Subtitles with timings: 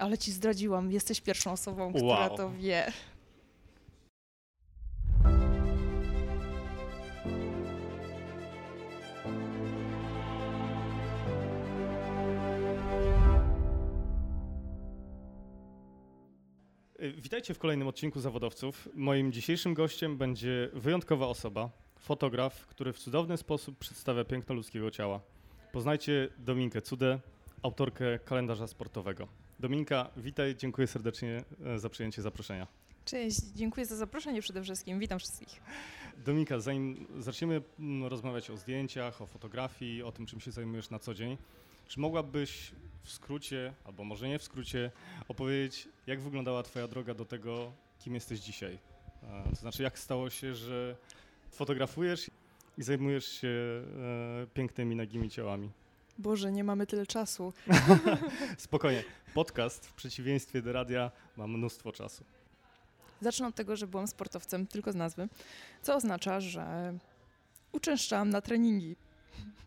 [0.00, 2.36] Ale ci zdradziłam, jesteś pierwszą osobą, która Wow.
[2.36, 2.92] to wie.
[17.16, 18.88] Witajcie w kolejnym odcinku Zawodowców.
[18.94, 25.20] Moim dzisiejszym gościem będzie wyjątkowa osoba, fotograf, który w cudowny sposób przedstawia piękno ludzkiego ciała.
[25.72, 27.18] Poznajcie Dominkę Cudę,
[27.62, 29.28] autorkę kalendarza sportowego.
[29.60, 32.66] Dominka, witaj, dziękuję serdecznie e, za przyjęcie zaproszenia.
[33.04, 34.98] Cześć, dziękuję za zaproszenie przede wszystkim.
[34.98, 35.60] Witam wszystkich.
[36.24, 40.98] Dominika, zanim zaczniemy mm, rozmawiać o zdjęciach, o fotografii, o tym, czym się zajmujesz na
[40.98, 41.36] co dzień,
[41.88, 44.90] czy mogłabyś w skrócie, albo może nie w skrócie,
[45.28, 48.78] opowiedzieć, jak wyglądała Twoja droga do tego, kim jesteś dzisiaj?
[49.22, 50.96] E, To znaczy, jak stało się, że
[51.50, 52.30] fotografujesz
[52.78, 55.70] i zajmujesz się e, pięknymi, nagimi ciałami?
[56.20, 57.52] Boże, nie mamy tyle czasu.
[58.58, 62.24] Spokojnie, podcast w przeciwieństwie do radia ma mnóstwo czasu.
[63.20, 65.28] Zacznę od tego, że byłam sportowcem, tylko z nazwy,
[65.82, 66.94] co oznacza, że
[67.72, 68.96] uczęszczałam na treningi.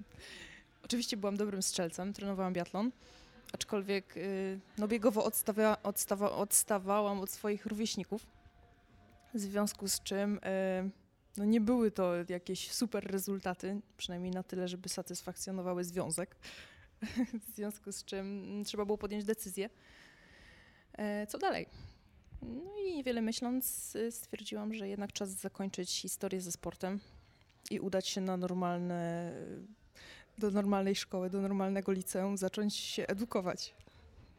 [0.86, 2.92] Oczywiście byłam dobrym strzelcem, trenowałam biatlon,
[3.54, 8.26] aczkolwiek y, no, biegowo odstawia, odstawa, odstawałam od swoich rówieśników,
[9.34, 10.40] w związku z czym y,
[11.38, 16.36] no, nie były to jakieś super rezultaty, przynajmniej na tyle, żeby satysfakcjonowały związek,
[17.48, 19.70] w związku z czym mm, trzeba było podjąć decyzję,
[20.94, 21.68] e, co dalej.
[22.42, 27.00] No i niewiele myśląc, y, stwierdziłam, że jednak czas zakończyć historię ze sportem
[27.72, 29.34] i udać się na normalne,
[30.38, 33.74] do normalnej szkoły, do normalnego liceum, zacząć się edukować.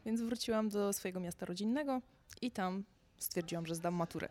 [0.05, 2.01] Więc wróciłam do swojego miasta rodzinnego
[2.41, 2.83] i tam
[3.17, 4.29] stwierdziłam, że zdam maturę.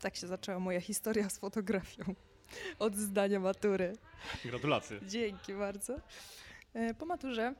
[0.00, 2.14] Tak się zaczęła moja historia z fotografią.
[2.78, 3.92] Od zdania matury.
[4.44, 5.00] Gratulacje.
[5.08, 5.96] Dzięki bardzo.
[6.74, 7.54] E, Po maturze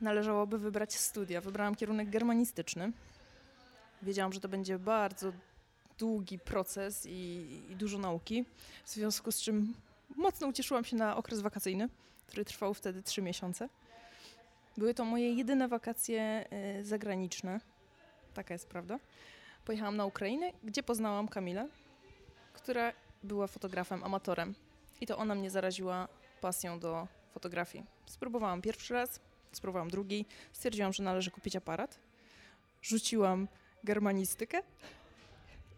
[0.00, 1.40] należałoby wybrać studia.
[1.40, 2.92] Wybrałam kierunek germanistyczny.
[4.02, 5.32] Wiedziałam, że to będzie bardzo
[5.98, 7.10] długi proces i,
[7.70, 8.44] i dużo nauki,
[8.84, 9.74] w związku z czym
[10.16, 11.88] mocno ucieszyłam się na okres wakacyjny,
[12.26, 13.68] który trwał wtedy trzy miesiące.
[14.76, 16.20] Były to moje jedyne wakacje
[16.50, 17.60] e, zagraniczne.
[18.34, 18.98] Taka jest prawda.
[19.68, 21.68] Pojechałam na Ukrainę, gdzie poznałam Kamilę,
[22.52, 22.92] która
[23.22, 24.54] była fotografem, amatorem.
[25.00, 26.08] I to ona mnie zaraziła
[26.40, 27.84] pasją do fotografii.
[28.06, 29.20] Spróbowałam pierwszy raz,
[29.52, 31.98] spróbowałam drugi, stwierdziłam, że należy kupić aparat.
[32.82, 33.48] Rzuciłam
[33.84, 34.62] germanistykę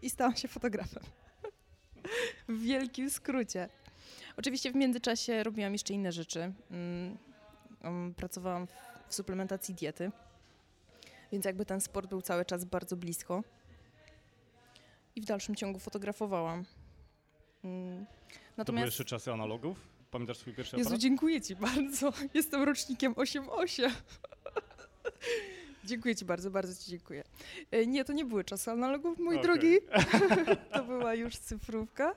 [0.03, 1.03] i stałam się fotografem.
[2.49, 3.69] W wielkim skrócie.
[4.37, 6.53] Oczywiście w międzyczasie robiłam jeszcze inne rzeczy.
[6.71, 7.19] Mm,
[7.85, 8.67] um, Pracowałam
[9.09, 10.11] w suplementacji diety,
[11.33, 13.43] więc jakby ten sport był cały czas bardzo blisko.
[15.17, 16.65] I w dalszym ciągu fotografowałam.
[17.65, 18.07] Mm,
[18.57, 19.89] To były jeszcze czasy analogów?
[20.11, 21.01] Pamiętasz swój pierwszy Jezu, aparat?
[21.03, 22.13] dziękuję Ci bardzo.
[22.35, 23.91] Jestem rocznikiem 8-8.
[25.85, 27.25] dziękuję Ci bardzo, bardzo Ci dziękuję.
[27.71, 29.43] E, Nie, to nie były czasy analogów, mój Okej.
[29.43, 29.77] drogi.
[30.75, 32.15] to była już cyfrówka.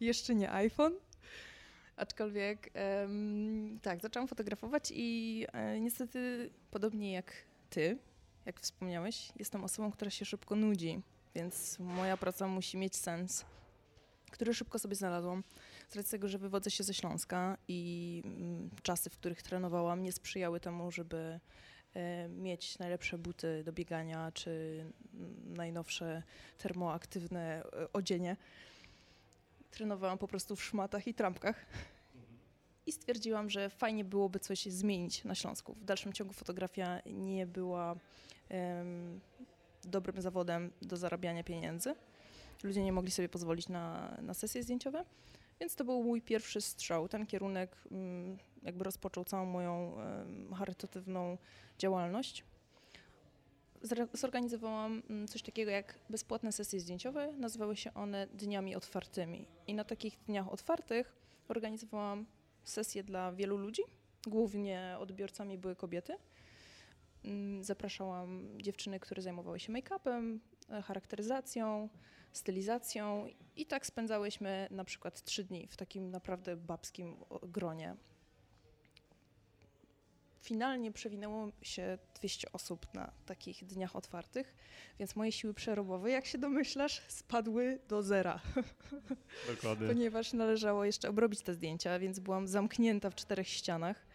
[0.00, 0.94] Jeszcze nie iPhone.
[1.96, 7.32] Aczkolwiek em, tak, zaczęłam fotografować i e, niestety podobnie jak
[7.70, 7.98] Ty,
[8.46, 11.00] jak wspomniałeś, jestem osobą, która się szybko nudzi,
[11.38, 13.44] więc moja praca musi mieć sens,
[14.30, 15.44] który szybko sobie znalazłam.
[15.88, 20.12] Z racji tego, że wywodzę się ze Śląska i mm, czasy, w których trenowałam, nie
[20.12, 21.40] sprzyjały temu, żeby
[21.94, 24.84] e, mieć najlepsze buty do biegania czy
[25.14, 26.22] mm, najnowsze
[26.58, 28.36] termoaktywne e, odzienie.
[29.70, 31.66] Trenowałam po prostu w szmatach i trampkach.
[32.86, 35.74] I stwierdziłam, że fajnie byłoby coś zmienić na Śląsku.
[35.74, 37.96] W dalszym ciągu fotografia nie była
[39.88, 41.94] dobrym zawodem do zarabiania pieniędzy.
[42.62, 45.04] Ludzie nie mogli sobie pozwolić na, na sesje zdjęciowe.
[45.60, 47.08] Więc to był mój pierwszy strzał.
[47.08, 49.96] Ten kierunek mm, jakby rozpoczął całą moją
[50.58, 51.38] charytatywną
[51.78, 52.44] działalność.
[54.12, 57.32] Zorganizowałam mm, coś takiego jak bezpłatne sesje zdjęciowe.
[57.32, 59.46] Nazywały się one dniami otwartymi.
[59.66, 61.16] I na takich dniach otwartych
[61.48, 62.26] organizowałam
[62.64, 63.82] sesje dla wielu ludzi.
[64.26, 66.16] Głównie odbiorcami były kobiety.
[67.28, 70.38] Mm, Zapraszałam dziewczyny, które zajmowały się make-upem,
[70.70, 71.88] e, charakteryzacją,
[72.32, 73.26] stylizacją
[73.56, 77.96] i tak spędzałyśmy na przykład trzy dni w takim naprawdę babskim gronie.
[80.40, 84.54] Finalnie przewinęło się 200 osób na takich dniach otwartych,
[84.98, 88.40] więc moje siły przerobowe, jak się domyślasz, spadły do zera,
[89.46, 89.88] Dokładnie.
[89.94, 94.06] ponieważ należało jeszcze obrobić te zdjęcia, więc byłam zamknięta w czterech ścianach,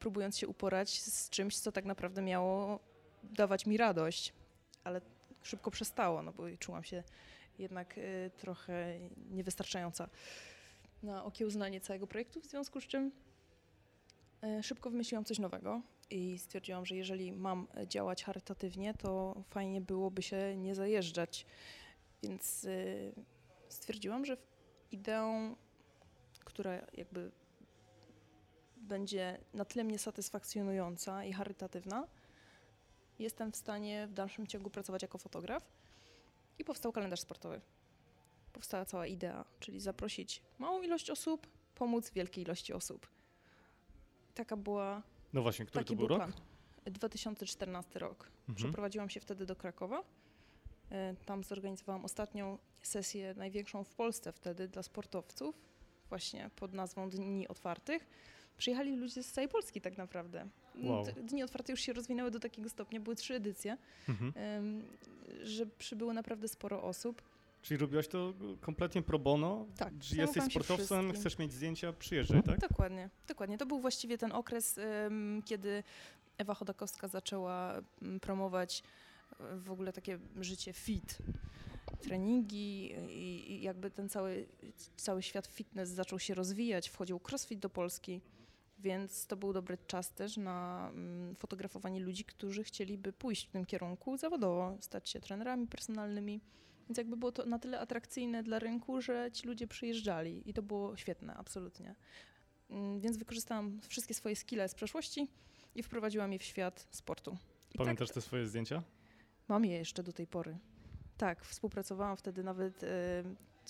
[0.00, 2.80] próbując się uporać z czymś, co tak naprawdę miało
[3.22, 4.32] dawać mi radość,
[4.84, 5.00] ale
[5.42, 7.02] szybko przestało, no bo czułam się
[7.58, 8.98] jednak y, trochę
[9.30, 10.08] niewystarczająca
[11.02, 13.12] na okiełznanie całego projektu, w związku z czym
[14.44, 20.22] y, szybko wymyśliłam coś nowego I stwierdziłam, że jeżeli mam działać charytatywnie, to fajnie byłoby
[20.22, 21.46] się nie zajeżdżać.
[22.22, 23.12] Więc y,
[23.68, 24.36] stwierdziłam, że
[24.90, 25.56] ideą,
[26.44, 27.30] która jakby
[28.90, 32.06] będzie na tyle mnie satysfakcjonująca i charytatywna,
[33.18, 35.62] jestem w stanie w dalszym ciągu pracować jako fotograf.
[36.58, 37.60] I powstał kalendarz sportowy.
[38.52, 43.06] Powstała cała idea, czyli zaprosić małą ilość osób, pomóc wielkiej ilości osób.
[44.34, 45.02] Taka była.
[45.32, 46.18] No właśnie, który to był rok?
[46.18, 46.32] plan.
[46.86, 48.28] 2014 rok.
[48.40, 48.56] Mhm.
[48.56, 50.02] Przeprowadziłam się wtedy do Krakowa.
[50.90, 55.54] E, Tam zorganizowałam ostatnią sesję, największą w Polsce wtedy dla sportowców,
[56.08, 58.06] właśnie pod nazwą Dni Otwartych.
[58.60, 60.48] Przyjechali ludzie z całej Polski tak naprawdę.
[60.82, 61.04] Wow.
[61.22, 63.76] Dni Otwarte już się rozwinęły do takiego stopnia, były trzy edycje,
[64.08, 64.32] Mhm.
[65.42, 67.22] że przybyło naprawdę sporo osób.
[67.62, 69.66] Czyli robiłaś to kompletnie pro bono?
[69.76, 71.12] Tak, Że jesteś sportowcem, wszystkim.
[71.20, 72.58] chcesz mieć zdjęcia, przyjeżdżaj, tak?
[72.58, 73.58] Dokładnie, dokładnie.
[73.58, 74.80] To był właściwie ten okres,
[75.44, 75.82] kiedy
[76.38, 78.82] Ewa Chodakowska zaczęła em, promować
[79.40, 81.18] e, w ogóle takie życie fit.
[82.00, 84.46] Treningi i, i jakby ten cały,
[84.96, 88.20] cały świat fitness zaczął się rozwijać, wchodził crossfit do Polski,
[88.80, 93.66] więc to był dobry czas też na mm, fotografowanie ludzi, którzy chcieliby pójść w tym
[93.66, 96.40] kierunku zawodowo, stać się trenerami personalnymi.
[96.88, 100.62] Więc jakby było to na tyle atrakcyjne dla rynku, że ci ludzie przyjeżdżali i to
[100.62, 101.94] było świetne, absolutnie.
[102.70, 105.28] Mm, Więc wykorzystałam wszystkie swoje skille z przeszłości
[105.74, 107.36] i wprowadziłam je w świat sportu.
[107.74, 108.82] I Pamiętasz tak, te swoje zdjęcia?
[109.48, 110.58] mam je jeszcze do tej pory.
[111.16, 112.86] Tak, współpracowałam wtedy nawet, e,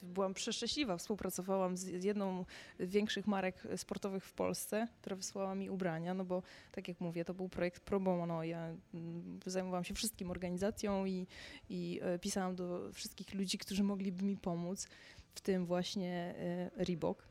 [0.03, 2.45] byłam przeszczęśliwa, współpracowałam z jedną
[2.81, 6.43] z większych marek sportowych w Polsce, która wysłała mi ubrania, no bo
[6.73, 11.27] tak jak mówię, to był projekt pro bono, ja mm, zajmowałam się wszystkim organizacją i,
[11.71, 14.89] i e, pisałam do wszystkich ludzi, którzy mogliby mi pomóc,
[15.35, 17.31] w tym właśnie e, Reebok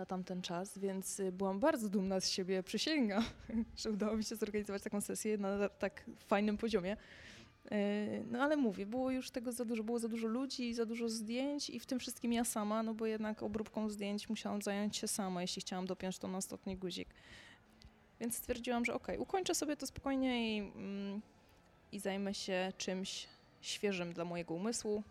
[0.00, 3.24] na tamten czas, więc y, byłam bardzo dumna z siebie, przysięgam,
[3.76, 6.96] że udało mi się zorganizować taką sesję na tak fajnym poziomie.
[7.70, 11.08] E, No ale mówię, było już tego za dużo, było za dużo ludzi, za dużo
[11.08, 15.08] zdjęć i w tym wszystkim ja sama, no bo jednak obróbką zdjęć musiałam zająć się
[15.08, 17.08] sama, jeśli chciałam dopiąć to na ostatni guzik.
[18.20, 21.20] Więc stwierdziłam, że okej, ukończę sobie to spokojnie i, mm,
[21.92, 23.26] i zajmę się czymś
[23.60, 25.02] świeżym dla mojego umysłu.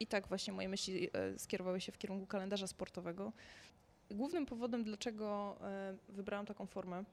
[0.00, 3.32] I tak właśnie moje myśli e, skierowały się w kierunku kalendarza sportowego.
[4.10, 7.04] Głównym powodem, dlaczego e, wybrałam taką formę,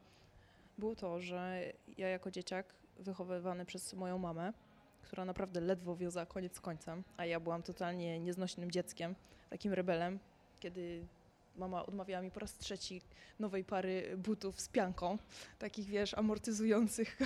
[0.77, 4.53] było to, że ja jako dzieciak wychowywany przez moją mamę,
[5.01, 9.15] która naprawdę ledwo wiązała koniec z końcem, a ja byłam totalnie nieznośnym dzieckiem,
[9.49, 10.19] takim rebelem,
[10.59, 11.07] kiedy
[11.55, 13.01] mama odmawiała mi po raz trzeci
[13.39, 15.17] nowej pary butów z pianką,
[15.59, 17.19] takich wiesz, amortyzujących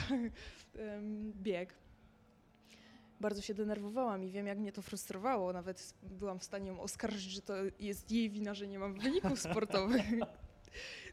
[1.43, 1.73] bieg.
[3.19, 5.53] Bardzo się denerwowałam i wiem, jak mnie to frustrowało.
[5.53, 9.39] Nawet byłam w stanie ją oskarżyć, że to jest jej wina, że nie mam wyników
[9.39, 10.05] sportowych.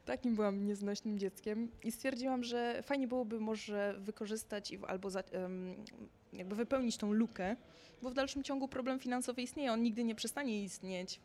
[0.05, 5.23] Takim byłam nieznośnym dzieckiem i stwierdziłam, że fajnie byłoby może wykorzystać i albo za,
[6.33, 7.57] jakby wypełnić tą lukę,
[8.03, 11.21] bo w dalszym ciągu problem finansowy istnieje, on nigdy nie przestanie istnieć.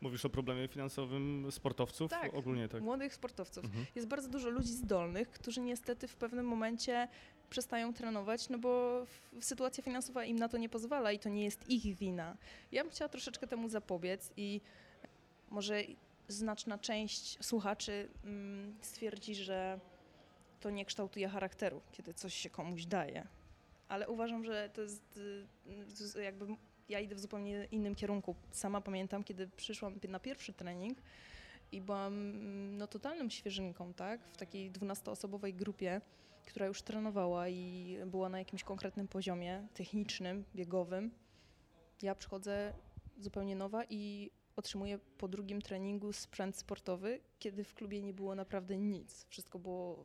[0.00, 2.10] Mówisz o problemie finansowym sportowców?
[2.10, 2.34] Tak.
[2.34, 2.82] Ogólnie tak.
[2.82, 3.64] Młodych sportowców.
[3.64, 3.86] Mhm.
[3.94, 7.08] Jest bardzo dużo ludzi zdolnych, którzy niestety w pewnym momencie
[7.50, 11.44] przestają trenować, no bo w- sytuacja finansowa im na to nie pozwala i to nie
[11.44, 12.36] jest ich wina.
[12.72, 14.60] Ja bym chciała troszeczkę temu zapobiec i
[15.50, 15.82] może
[16.28, 19.80] znaczna część słuchaczy mm, stwierdzi, że
[20.60, 23.26] to nie kształtuje charakteru, kiedy coś się komuś daje.
[23.88, 25.16] Ale uważam, że to jest
[26.16, 26.46] y, jakby
[26.88, 28.34] ja idę w zupełnie innym kierunku.
[28.50, 30.98] Sama pamiętam, kiedy przyszłam na pierwszy trening
[31.72, 34.28] i byłam mm, no, totalnym świeżynką, tak?
[34.28, 36.00] W takiej 12-osobowej grupie,
[36.46, 41.10] która już trenowała i była na jakimś konkretnym poziomie technicznym, biegowym.
[42.02, 42.72] Ja przychodzę
[43.18, 48.78] zupełnie nowa i otrzymuję po drugim treningu sprzęt sportowy, kiedy w klubie nie było naprawdę
[48.78, 49.26] nic.
[49.28, 50.04] Wszystko było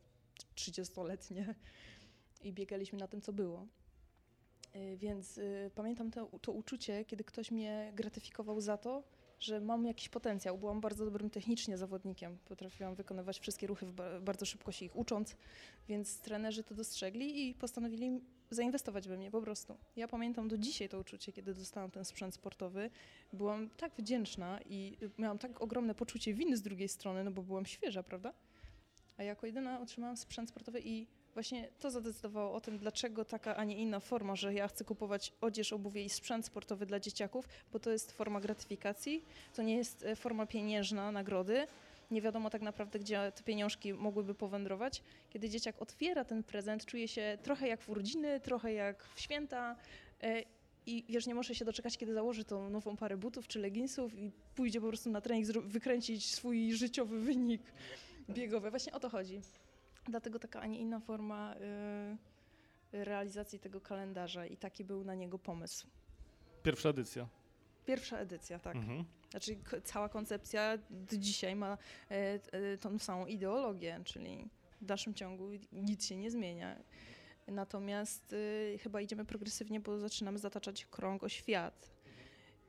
[0.55, 1.55] 30-letnie
[2.43, 3.67] i biegaliśmy na tym, co było.
[4.75, 9.03] Y, Więc y, pamiętam to, to uczucie, kiedy ktoś mnie gratyfikował za to,
[9.39, 10.57] że mam jakiś potencjał.
[10.57, 12.37] Byłam bardzo dobrym technicznie zawodnikiem.
[12.45, 13.85] Potrafiłam wykonywać wszystkie ruchy
[14.21, 15.35] bardzo szybko się ich ucząc,
[15.87, 19.77] więc trenerzy to dostrzegli i postanowili zainwestować we mnie po prostu.
[19.95, 22.89] Ja pamiętam do dzisiaj to uczucie, kiedy dostałam ten sprzęt sportowy.
[23.33, 27.65] Byłam tak wdzięczna i miałam tak ogromne poczucie winy z drugiej strony, no bo byłam
[27.65, 28.33] świeża, prawda?
[29.17, 33.63] A jako jedyna otrzymałam sprzęt sportowy i właśnie to zadecydowało o tym, dlaczego taka, a
[33.63, 37.79] nie inna forma, że ja chcę kupować odzież, obuwie i sprzęt sportowy dla dzieciaków, bo
[37.79, 39.25] to jest forma gratyfikacji,
[39.55, 41.67] to nie jest e, forma pieniężna, nagrody.
[42.11, 45.03] Nie wiadomo tak naprawdę, gdzie te pieniążki mogłyby powędrować.
[45.29, 49.75] Kiedy dzieciak otwiera ten prezent, czuje się trochę jak w urodziny, trochę jak w święta.
[50.21, 50.43] e,
[50.85, 54.31] I wiesz, nie może się doczekać, kiedy założy tą nową parę butów czy leginsów i
[54.55, 57.61] pójdzie po prostu na trening, wykręcić swój życiowy wynik
[58.29, 58.69] biegowy.
[58.69, 59.41] Właśnie o to chodzi.
[60.05, 65.39] Dlatego taka, a nie inna forma y, realizacji tego kalendarza i taki był na niego
[65.39, 65.87] pomysł.
[66.63, 67.27] Pierwsza edycja.
[67.85, 68.75] Pierwsza edycja, tak.
[68.75, 69.05] Mhm.
[69.31, 70.77] Znaczy cała koncepcja
[71.11, 71.77] dzisiaj ma
[72.11, 74.49] e, e, tą samą ideologię, czyli
[74.81, 76.79] w dalszym ciągu nic się nie zmienia.
[77.47, 81.91] Natomiast y, chyba idziemy progresywnie, bo zaczynamy zataczać krąg o świat.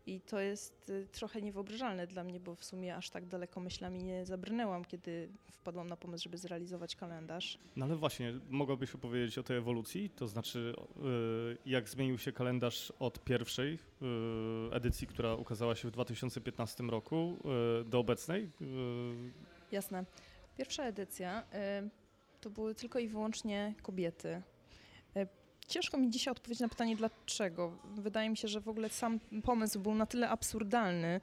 [0.07, 4.05] I to jest y, trochę niewyobrażalne dla mnie, bo w sumie aż tak daleko myślami
[4.05, 7.59] nie zabrnęłam, kiedy wpadłam na pomysł, żeby zrealizować kalendarz.
[7.77, 10.11] No ale właśnie, mogłabyś opowiedzieć o tej ewolucji?
[10.11, 15.91] To znaczy, y, jak zmienił się kalendarz od pierwszej y, edycji, która ukazała się w
[15.91, 17.37] 2015 roku,
[17.87, 18.51] do obecnej?
[19.73, 20.05] Jasne.
[20.57, 21.45] Pierwsza edycja
[22.41, 24.43] to były tylko i wyłącznie kobiety.
[25.69, 27.73] Ciężko mi dzisiaj odpowiedzieć na pytanie dlaczego.
[27.97, 31.21] Wydaje mi się, że w ogóle sam pomysł był na tyle absurdalny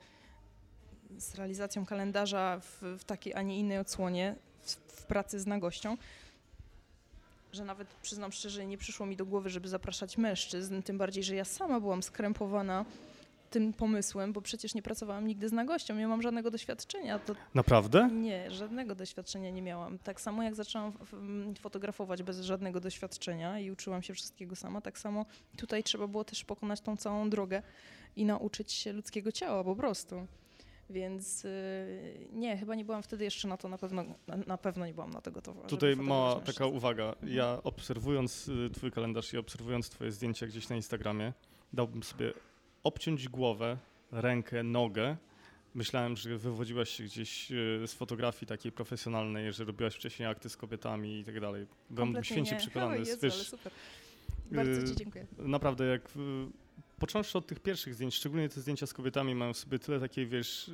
[1.17, 5.97] z realizacją kalendarza w, w takiej, a nie innej odsłonie, w, w pracy z nagością,
[7.53, 11.35] że nawet przyznam szczerze, nie przyszło mi do głowy, żeby zapraszać mężczyzn, tym bardziej, że
[11.35, 12.85] ja sama byłam skrępowana
[13.51, 17.19] tym pomysłem, bo przecież nie pracowałam nigdy z nagością, nie mam żadnego doświadczenia.
[17.19, 18.09] To Naprawdę?
[18.13, 19.99] nie, żadnego doświadczenia nie miałam.
[19.99, 20.93] Tak samo jak zaczęłam
[21.59, 25.25] fotografować bez żadnego doświadczenia i uczyłam się wszystkiego sama, tak samo
[25.57, 27.61] tutaj trzeba było też pokonać tą całą drogę
[28.15, 30.27] i nauczyć się ludzkiego ciała po prostu.
[30.89, 31.49] Więc yy,
[32.33, 35.09] nie, chyba nie byłam wtedy jeszcze na to, na pewno, na, na pewno nie byłam
[35.09, 35.67] na to gotowa.
[35.67, 37.03] Tutaj mała taka uwaga.
[37.03, 37.33] Mhm.
[37.33, 41.33] Ja obserwując y, twój kalendarz i obserwując twoje zdjęcia gdzieś na Instagramie,
[41.73, 42.33] dałbym sobie
[42.83, 43.77] obciąć głowę,
[44.11, 45.17] rękę, nogę.
[45.75, 50.57] Myślałem, że wywodziłaś się gdzieś y, z fotografii takiej profesjonalnej, że robiłaś wcześniej akty z
[50.57, 51.67] kobietami i tak dalej.
[51.89, 52.57] Byłem święcie nie.
[52.57, 52.95] przekonany.
[52.95, 53.71] O, Jezu, Wiesz, ale super.
[54.51, 55.27] Bardzo Ci dziękuję.
[55.37, 56.09] Naprawdę, jak y,
[56.99, 60.27] począwszy od tych pierwszych zdjęć, szczególnie te zdjęcia z kobietami mają w sobie tyle takiej,
[60.27, 60.71] wiesz,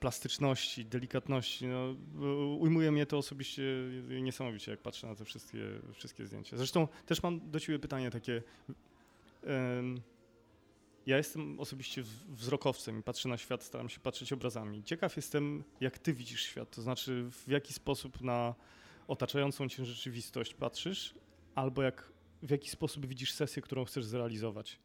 [0.00, 1.66] plastyczności, delikatności.
[1.66, 1.94] No,
[2.58, 3.62] ujmuje mnie to osobiście
[4.22, 5.58] niesamowicie, jak patrzę na te wszystkie,
[5.92, 6.56] wszystkie zdjęcia.
[6.56, 8.42] Zresztą też mam do ciebie pytanie takie.
[11.06, 14.84] Ja jestem osobiście wzrokowcem i patrzę na świat, staram się patrzeć obrazami.
[14.84, 18.54] Ciekaw jestem, jak ty widzisz świat, to znaczy w jaki sposób na
[19.08, 21.14] otaczającą cię rzeczywistość patrzysz,
[21.54, 24.78] albo jak, w jaki sposób widzisz sesję, którą chcesz zrealizować.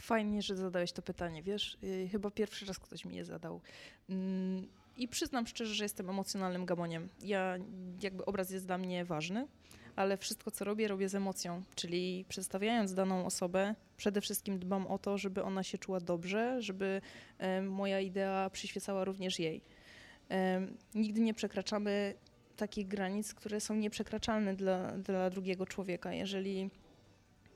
[0.00, 3.60] Fajnie, że zadałeś to pytanie, wiesz, yy, chyba pierwszy raz ktoś mi je zadał.
[4.08, 7.08] Mm, I przyznam szczerze, że jestem emocjonalnym gamoniem.
[7.20, 7.58] Ja,
[8.02, 9.46] jakby obraz jest dla mnie ważny,
[9.96, 11.62] ale wszystko, co robię, robię z emocją.
[11.74, 17.00] Czyli przedstawiając daną osobę, przede wszystkim dbam o to, żeby ona się czuła dobrze, żeby
[17.38, 19.62] em, moja idea przyświecała również jej.
[20.28, 22.14] Em, nigdy nie przekraczamy
[22.56, 26.12] takich granic, które są nieprzekraczalne dla, dla drugiego człowieka.
[26.12, 26.70] Jeżeli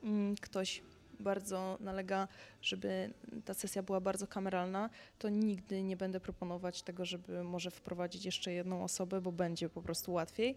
[0.03, 0.83] mm, ktoś
[1.21, 2.29] bardzo nalega,
[2.63, 3.11] żeby
[3.45, 8.53] ta sesja była bardzo kameralna, to nigdy nie będę proponować tego, żeby może wprowadzić jeszcze
[8.53, 10.57] jedną osobę, bo będzie po prostu łatwiej.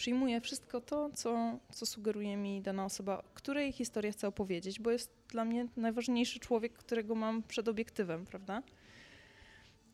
[0.00, 5.12] Przyjmuję wszystko to, co, co sugeruje mi dana osoba, której historię chcę opowiedzieć, bo jest
[5.28, 8.62] dla mnie najważniejszy człowiek, którego mam przed obiektywem, prawda?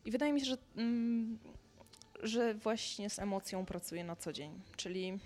[0.05, 1.39] I wydaje mi się, że, mm,
[2.23, 5.19] że właśnie z emocją pracuję na co dzień, czyli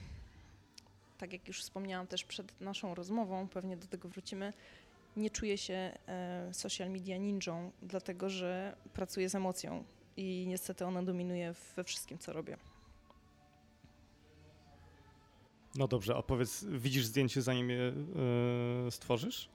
[1.18, 4.54] tak jak już wspomniałam też przed naszą rozmową, pewnie do tego wrócimy,
[5.18, 5.74] nie czuję się
[6.08, 9.84] e, social media ninją, dlatego że pracuję z emocją
[10.18, 12.71] i niestety ona dominuje we wszystkim, co robię.
[15.75, 17.94] No dobrze, a powiedz, widzisz zdjęcie zanim je
[18.88, 19.50] e, stworzysz?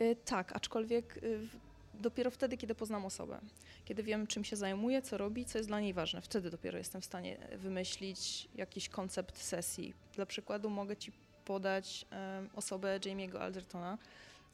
[0.00, 1.56] Y, Tak, aczkolwiek w-
[2.02, 3.40] dopiero wtedy, kiedy poznam osobę,
[3.84, 7.00] kiedy wiem, czym się zajmuje, co robi, co jest dla niej ważne, wtedy dopiero jestem
[7.00, 9.94] w stanie wymyślić jakiś koncept sesji.
[10.14, 11.12] Dla przykładu mogę Ci
[11.44, 12.06] podać
[12.54, 13.98] osobę Jamie'ego Aldertona.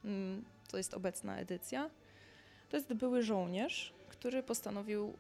[0.04, 1.90] Mm, To jest obecna edycja.
[2.70, 5.12] To jest były żołnierz, który postanowił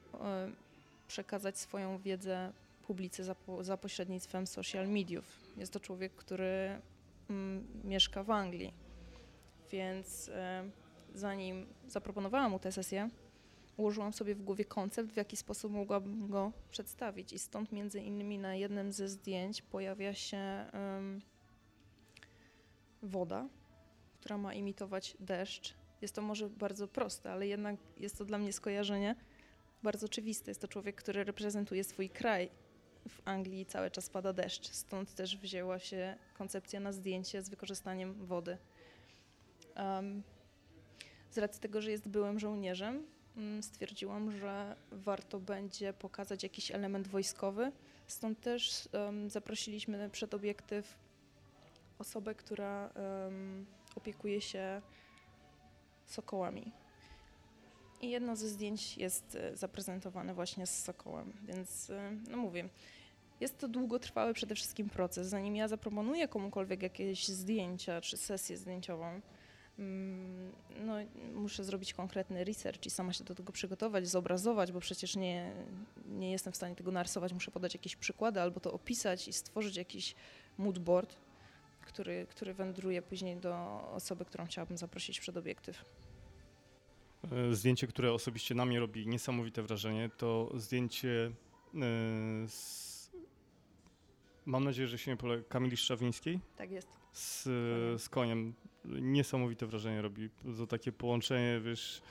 [1.08, 2.52] przekazać swoją wiedzę
[2.86, 5.24] publicy za, za pośrednictwem social mediów.
[5.56, 6.80] Jest to człowiek, który
[7.30, 8.86] mm, mieszka w Anglii
[9.72, 10.70] więc e,
[11.14, 13.10] zanim zaproponowałam mu tę sesję,
[13.76, 17.32] ułożyłam sobie w głowie koncept, w jaki sposób mogłabym go przedstawić.
[17.32, 21.20] I stąd między innymi na jednym ze zdjęć pojawia się em,
[23.02, 23.48] woda,
[24.20, 25.74] która ma imitować deszcz.
[26.02, 29.16] Jest to może bardzo proste, ale jednak jest to dla mnie skojarzenie
[29.82, 30.50] bardzo oczywiste.
[30.50, 32.50] Jest to człowiek, który reprezentuje swój kraj.
[33.08, 38.26] W Anglii cały czas pada deszcz, stąd też wzięła się koncepcja na zdjęcie z wykorzystaniem
[38.26, 38.58] wody.
[39.74, 40.22] Em,
[41.30, 47.08] z racji tego, że jest byłym żołnierzem, mm, stwierdziłam, że warto będzie pokazać jakiś element
[47.08, 47.72] wojskowy.
[48.06, 50.98] Stąd też em, zaprosiliśmy przed obiektyw
[51.98, 54.82] osobę, która em, opiekuje się
[56.06, 56.72] sokołami.
[58.00, 62.68] I jedno ze zdjęć jest e, zaprezentowane właśnie z sokołem, więc e, no mówię,
[63.40, 65.28] jest to długotrwały przede wszystkim proces.
[65.28, 69.20] Zanim ja zaproponuję komukolwiek jakieś zdjęcia czy sesję zdjęciową,
[69.78, 70.94] mm, no,
[71.34, 75.52] muszę zrobić konkretny research i sama się do tego przygotować, zobrazować, bo przecież nie,
[76.08, 77.32] nie jestem w stanie tego narysować.
[77.32, 80.14] Muszę podać jakieś przykłady albo to opisać i stworzyć jakiś
[80.58, 81.16] moodboard,
[81.80, 85.84] który, który wędruje później do osoby, którą chciałabym zaprosić przed obiektyw.
[87.32, 91.30] E, zdjęcie, które osobiście na mnie robi niesamowite wrażenie, to zdjęcie
[91.74, 91.80] e,
[92.48, 93.10] z,
[94.46, 96.40] mam nadzieję, że się nie pole Kamili Szczawińskiej.
[96.56, 96.88] Tak jest.
[97.12, 97.42] Z,
[98.02, 98.54] z koniem.
[98.84, 100.30] Niesamowite wrażenie robi.
[100.58, 102.02] To takie połączenie, wiesz,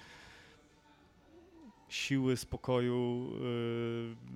[1.90, 3.32] siły, spokoju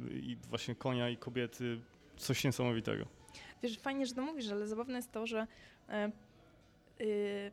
[0.10, 1.80] yy, i właśnie konia i kobiety.
[2.18, 3.06] Coś niesamowitego.
[3.64, 5.48] Wiesz, fajnie, że to mówisz, ale zabawne jest to, że
[7.00, 7.52] yy, yy,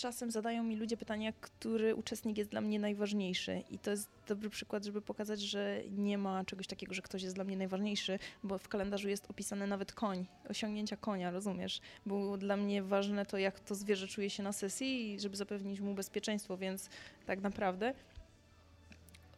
[0.00, 3.62] czasem zadają mi ludzie pytania, który uczestnik jest dla mnie najważniejszy.
[3.70, 7.34] I to jest dobry przykład, żeby pokazać, że nie ma czegoś takiego, że ktoś jest
[7.34, 11.80] dla mnie najważniejszy, bo w kalendarzu jest opisany nawet koń, osiągnięcia konia, rozumiesz?
[12.06, 15.80] Było dla mnie ważne to, jak to zwierzę czuje się na sesji i żeby zapewnić
[15.80, 16.88] mu bezpieczeństwo, więc
[17.26, 17.94] tak naprawdę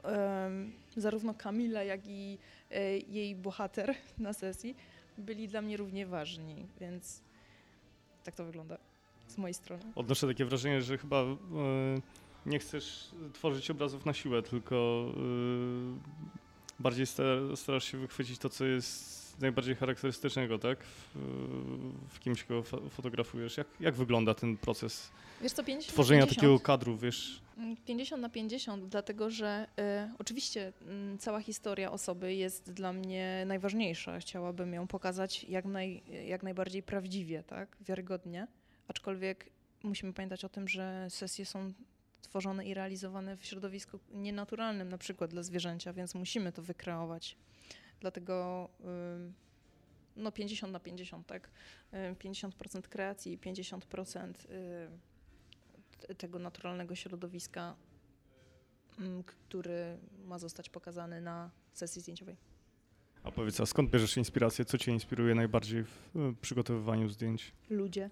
[0.04, 2.38] um, zarówno Kamila, jak i
[2.71, 4.76] e, jej bohater na sesji
[5.19, 7.23] byli dla mnie równie ważni, więc
[8.25, 8.91] tak to wygląda
[9.32, 9.82] z mojej strony.
[9.94, 11.36] Odnoszę takie wrażenie, że chyba e,
[12.46, 17.06] nie chcesz tworzyć obrazów na siłę, tylko e, bardziej
[17.54, 20.78] starasz się wychwycić to, co jest najbardziej charakterystycznego, tak?
[20.84, 21.18] W,
[22.08, 23.56] w kimś, kogo fotografujesz.
[23.56, 25.10] Jak, jak wygląda ten proces
[25.42, 26.36] wiesz co, 50 tworzenia 50.
[26.38, 27.42] takiego kadru, wiesz?
[27.84, 30.72] 50 na 50, dlatego że y, oczywiście
[31.14, 34.18] y, cała historia osoby jest dla mnie najważniejsza.
[34.18, 37.76] Chciałabym ją pokazać jak, naj, jak najbardziej prawdziwie, tak?
[37.80, 38.46] Wiarygodnie.
[38.88, 39.50] Aczkolwiek
[39.82, 41.72] musimy pamiętać o tym, że sesje są
[42.22, 47.36] tworzone i realizowane w środowisku nienaturalnym, na przykład dla zwierzęcia, więc musimy to wykreować.
[48.00, 48.68] Dlatego
[50.16, 51.50] no 50 na 50, tak?
[51.92, 54.32] 50% kreacji, 50%
[56.18, 57.76] tego naturalnego środowiska,
[59.26, 62.36] który ma zostać pokazany na sesji zdjęciowej.
[63.23, 64.64] A powiedz, a skąd bierzesz inspirację?
[64.64, 67.52] Co cię inspiruje najbardziej w przygotowywaniu zdjęć?
[67.71, 68.10] Ludzie.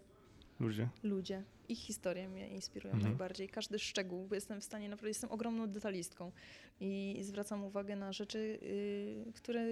[0.60, 0.88] Ludzie.
[1.02, 1.42] Ludzie.
[1.68, 3.10] Ich historie mnie inspirują mhm.
[3.12, 3.48] najbardziej.
[3.48, 6.32] Każdy szczegół, bo jestem w stanie, naprawdę jestem ogromną detalistką
[6.80, 8.58] i zwracam uwagę na rzeczy,
[9.26, 9.66] yy, które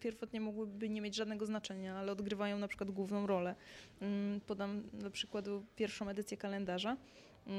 [0.00, 3.54] pierwotnie mogłyby nie mieć żadnego znaczenia, ale odgrywają na przykład główną rolę.
[4.00, 4.06] Yy,
[4.46, 6.96] podam na przykładu pierwszą edycję kalendarza.
[7.46, 7.52] Yy,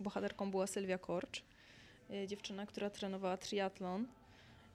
[0.00, 1.44] bohaterką była Sylwia Korcz,
[2.10, 4.06] y, dziewczyna, która trenowała triatlon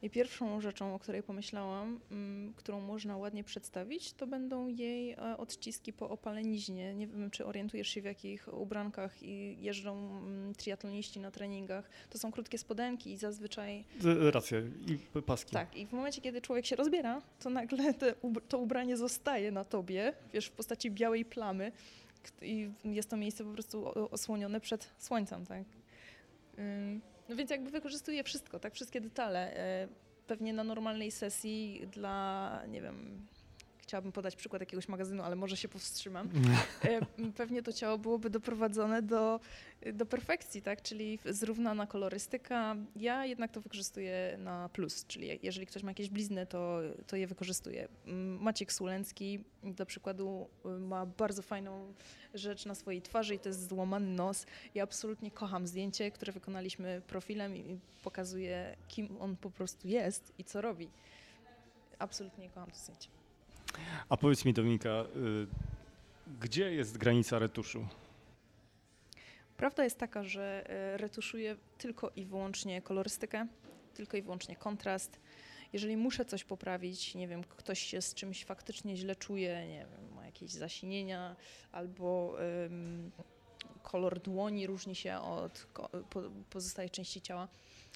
[0.03, 5.37] i pierwszą rzeczą, o której pomyślałam, mm, którą można ładnie przedstawić, to będą jej e,
[5.37, 6.93] odciski po opaleniźnie.
[6.93, 9.23] Nie wiem, czy orientujesz się, w jakich ubrankach
[9.57, 11.89] jeżdżą mm, triatloniści na treningach.
[12.09, 13.85] To są krótkie spodenki i zazwyczaj...
[14.31, 15.51] Racja, i paski.
[15.51, 18.13] Tak, i w momencie, kiedy człowiek się rozbiera, to nagle te,
[18.49, 21.71] to ubranie zostaje na tobie, wiesz, w postaci białej plamy
[22.41, 25.63] i jest to miejsce po prostu osłonione przed słońcem, tak?
[27.29, 28.73] No więc jakby wykorzystuję wszystko, tak?
[28.73, 29.57] Wszystkie detale.
[29.57, 29.87] E,
[30.27, 33.27] pewnie na normalnej sesji dla, nie wiem,
[33.93, 36.29] chciałabym podać przykład jakiegoś magazynu, ale może się powstrzymam.
[36.83, 39.39] E, pewnie to ciało byłoby doprowadzone do,
[39.93, 40.81] do perfekcji, tak?
[40.81, 42.75] Czyli zrównana kolorystyka.
[42.95, 47.27] Ja jednak to wykorzystuję na plus, czyli jeżeli ktoś ma jakieś blizny, to, to je
[47.27, 47.87] wykorzystuję.
[48.39, 50.47] Maciek Sulencki do przykładu
[50.79, 51.93] ma bardzo fajną
[52.33, 54.45] rzecz na swojej twarzy i to jest złamany nos.
[54.75, 60.43] Ja absolutnie kocham zdjęcie, które wykonaliśmy profilem i pokazuje, kim on po prostu jest i
[60.43, 60.89] co robi.
[61.99, 63.22] Absolutnie kocham to zdjęcie.
[64.09, 65.47] A powiedz mi, Dominika, y,
[66.41, 67.87] gdzie jest granica retuszu?
[69.57, 73.47] Prawda jest taka, że y, retuszuję tylko i wyłącznie kolorystykę,
[73.93, 75.19] tylko i wyłącznie kontrast.
[75.73, 80.15] Jeżeli muszę coś poprawić, nie wiem, ktoś się z czymś faktycznie źle czuje, nie wiem,
[80.15, 81.35] ma jakieś zasinienia
[81.71, 83.11] albo ym,
[83.83, 85.67] kolor dłoni różni się od
[86.09, 87.47] po, pozostałej części ciała,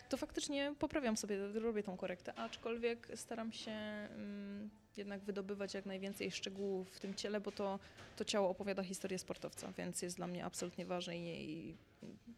[0.09, 3.71] to faktycznie poprawiam sobie, robię tą korektę, aczkolwiek staram się
[4.17, 7.79] ym, jednak wydobywać jak najwięcej szczegółów w tym ciele, bo to,
[8.15, 11.75] to ciało opowiada historię sportowca, więc jest dla mnie absolutnie ważne i, i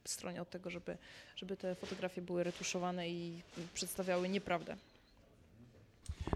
[0.05, 0.97] stronie od tego, żeby,
[1.35, 3.41] żeby te fotografie były retuszowane i
[3.73, 4.75] przedstawiały nieprawdę.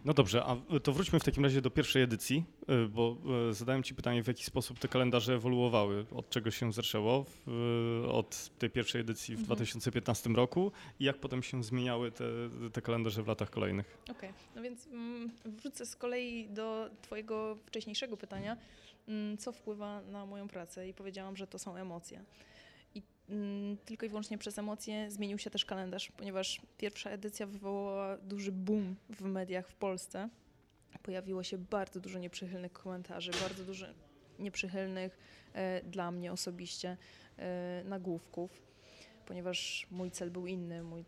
[0.06, 2.43] No dobrze, a to wróćmy w takim razie do pierwszej edycji,
[2.86, 3.17] y, bo
[3.50, 7.26] y, zadałem Ci pytanie, w jaki sposób te kalendarze ewoluowały, od czego się zaczęło
[8.04, 9.46] y, od tej pierwszej edycji w mhm.
[9.46, 12.26] 2015 roku i jak potem się zmieniały te,
[12.74, 13.98] te kalendarze w latach kolejnych.
[14.04, 14.34] Okej, okay.
[14.56, 18.58] no więc mm, wrócę z kolei do Twojego wcześniejszego pytania,
[19.08, 22.24] mm, co wpływa na moją pracę i powiedziałam, że to są emocje.
[23.29, 28.51] Mm, tylko i wyłącznie przez emocje zmienił się też kalendarz, ponieważ pierwsza edycja wywołała duży
[28.51, 30.29] boom w mediach w Polsce.
[31.03, 33.86] pojawiło się bardzo dużo nieprzychylnych komentarzy, bardzo dużo
[34.39, 35.17] nieprzychylnych
[35.53, 36.97] e, dla mnie osobiście
[37.38, 38.62] e, nagłówków,
[39.25, 41.05] ponieważ mój cel był inny, mój,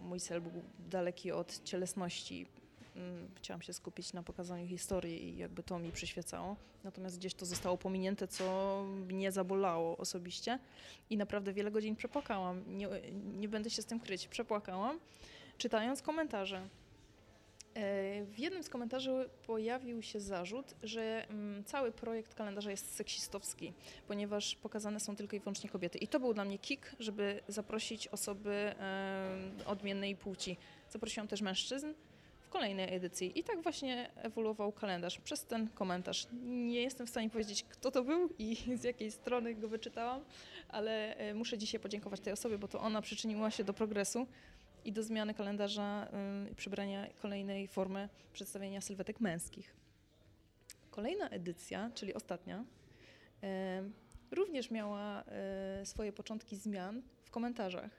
[0.00, 2.46] mój cel był daleki od cielesności.
[2.98, 6.56] Mm, Chciałam się skupić na pokazaniu historii i jakby to mi przyświecało.
[6.84, 10.58] Natomiast gdzieś to zostało pominięte, co mnie zabolało osobiście
[11.10, 12.76] i naprawdę wiele godzin przepłakałam.
[12.76, 12.88] Nie,
[13.38, 14.98] nie będę się z tym kryć, przepłakałam,
[15.58, 16.56] czytając komentarze.
[17.74, 23.72] E, W jednym z komentarzy pojawił się zarzut, że mm, cały projekt kalendarza jest seksistowski,
[24.08, 25.98] ponieważ pokazane są tylko i wyłącznie kobiety.
[25.98, 28.74] I to był dla mnie kick, żeby zaprosić osoby
[29.66, 30.56] odmiennej płci.
[30.90, 31.86] Zaprosiłam też mężczyzn
[32.48, 33.38] w kolejnej edycji.
[33.38, 36.26] I tak właśnie ewoluował kalendarz przez ten komentarz.
[36.42, 40.24] Nie jestem w stanie powiedzieć, kto to był i z jakiej strony go wyczytałam,
[40.68, 44.26] ale e, muszę dzisiaj podziękować tej osobie, bo to ona przyczyniła się do progresu
[44.84, 46.08] i do zmiany kalendarza
[46.46, 49.76] y, i przybrania kolejnej formy przedstawienia sylwetek męskich.
[50.90, 52.64] Kolejna edycja, czyli ostatnia,
[53.44, 53.46] y,
[54.30, 55.24] również miała
[55.82, 57.90] y, swoje początki zmian w komentarzach.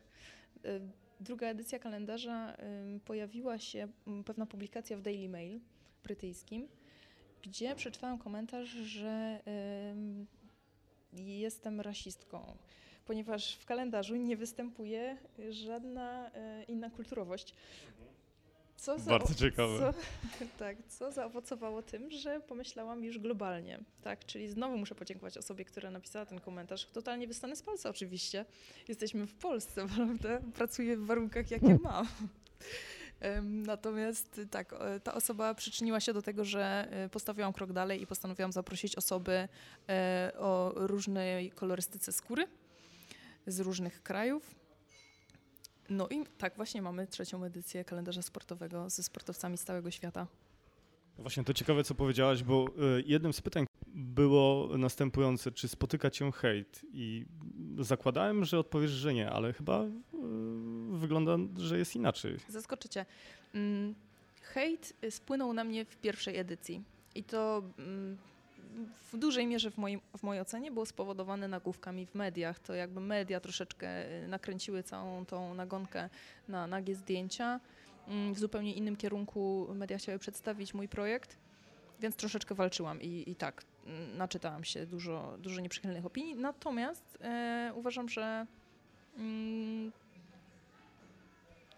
[1.20, 2.58] Druga edycja kalendarza
[3.06, 5.60] pojawiła się mm, pewna publikacja w Daily Mail
[6.04, 6.68] brytyjskim,
[7.42, 9.40] gdzie przeczytałam komentarz, że
[11.14, 12.58] jestem rasistką
[13.10, 15.18] ponieważ w kalendarzu nie występuje
[15.50, 17.54] żadna e, inna kulturowość.
[18.80, 19.80] Co Bardzo ciekawe.
[19.80, 19.94] Co,
[20.60, 23.80] tak, co zaowocowało tym, że pomyślałam już globalnie.
[24.02, 26.86] Tak, czyli znowu muszę podziękować osobie, która napisała ten komentarz.
[26.86, 28.46] Totalnie wystanę z palca oczywiście.
[28.88, 30.40] Jesteśmy w Polsce, prawda?
[30.54, 32.08] Pracuję w warunkach, jakie mam.
[33.44, 38.08] Natomiast tak, e, ta osoba przyczyniła się do tego, że e, postawiłam krok dalej i
[38.08, 39.48] postanowiłam zaprosić osoby
[39.90, 42.48] e, o różnej kolorystyce skóry
[43.48, 44.59] z różnych krajów.
[45.90, 50.28] No i tak właśnie mamy trzecią edycję kalendarza sportowego ze sportowcami z całego świata.
[51.18, 52.66] Właśnie to ciekawe, co powiedziałaś, bo
[52.98, 56.86] y, jednym z pytań było następujące, czy spotyka cię hejt?
[56.94, 57.26] I
[57.80, 59.90] zakładałem, że odpowiesz, że nie, ale chyba y,
[60.92, 62.38] wygląda, że jest inaczej.
[62.48, 63.06] Zaskoczycie.
[63.54, 63.96] Mm,
[64.42, 66.84] Hejt y, spłynął na mnie w pierwszej edycji
[67.16, 68.18] i to mm,
[69.12, 72.60] w dużej mierze w, moim, w mojej ocenie było spowodowane nagłówkami w mediach.
[72.60, 76.10] To jakby media troszeczkę y, nakręciły całą tą nagonkę
[76.48, 77.60] na nagie zdjęcia.
[78.08, 81.38] Mm, W zupełnie innym kierunku media chciały przedstawić mój projekt,
[82.00, 86.36] więc troszeczkę walczyłam i, i tak, mm, naczytałam się dużo, dużo nieprzychylnych opinii.
[86.36, 88.46] Natomiast e, uważam, że
[89.18, 89.92] mm,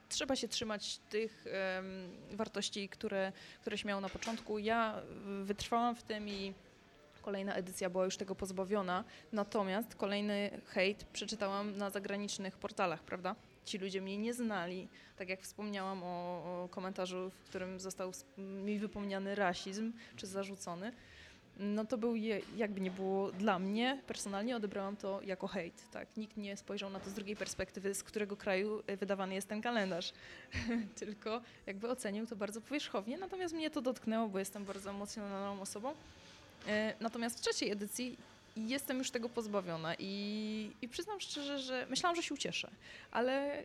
[0.10, 1.86] trzeba się trzymać tych em,
[2.38, 4.60] wartości, które, które miało na początku.
[4.60, 5.02] Ja
[5.44, 6.54] wytrwałam w tym i
[7.22, 9.04] kolejna edycja była już tego pozbawiona.
[9.32, 13.36] Natomiast kolejny hejt przeczytałam na zagranicznych portalach, prawda?
[13.66, 14.88] Ci ludzie mnie nie znali.
[15.18, 16.08] Tak jak wspomniałam o,
[16.64, 20.92] o komentarzu, w którym został mi wypomniany rasizm, czy zarzucony.
[21.60, 25.92] No to był, je, jakby nie było dla mnie, personalnie odebrałam to jako hejt.
[25.92, 26.18] Tak?
[26.18, 29.62] Nikt nie spojrzał na to z drugiej perspektywy, z którego kraju e, wydawany jest ten
[29.62, 30.14] kalendarz.
[31.00, 35.94] Tylko jakby ocenił to bardzo powierzchownie, natomiast mnie to dotknęło, bo jestem bardzo emocjonalną osobą.
[36.68, 38.18] E, Natomiast w trzeciej edycji
[38.56, 42.72] jestem już tego pozbawiona i, i przyznam szczerze, że myślałam, że się ucieszę,
[43.12, 43.64] ale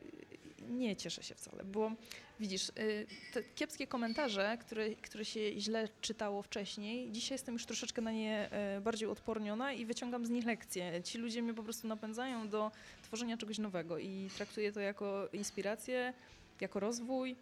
[0.69, 1.93] nie cieszę się wcale, bo
[2.41, 8.03] widzisz, y, te kiepskie komentarze, które, które się źle czytało wcześniej, dzisiaj jestem już troszeczkę
[8.03, 11.03] na nie e, bardziej odporniona i wyciągam z nich lekcje.
[11.03, 12.71] Ci ludzie mnie po prostu napędzają do
[13.03, 16.13] tworzenia czegoś nowego i traktuję to jako inspirację,
[16.61, 17.37] jako rozwój.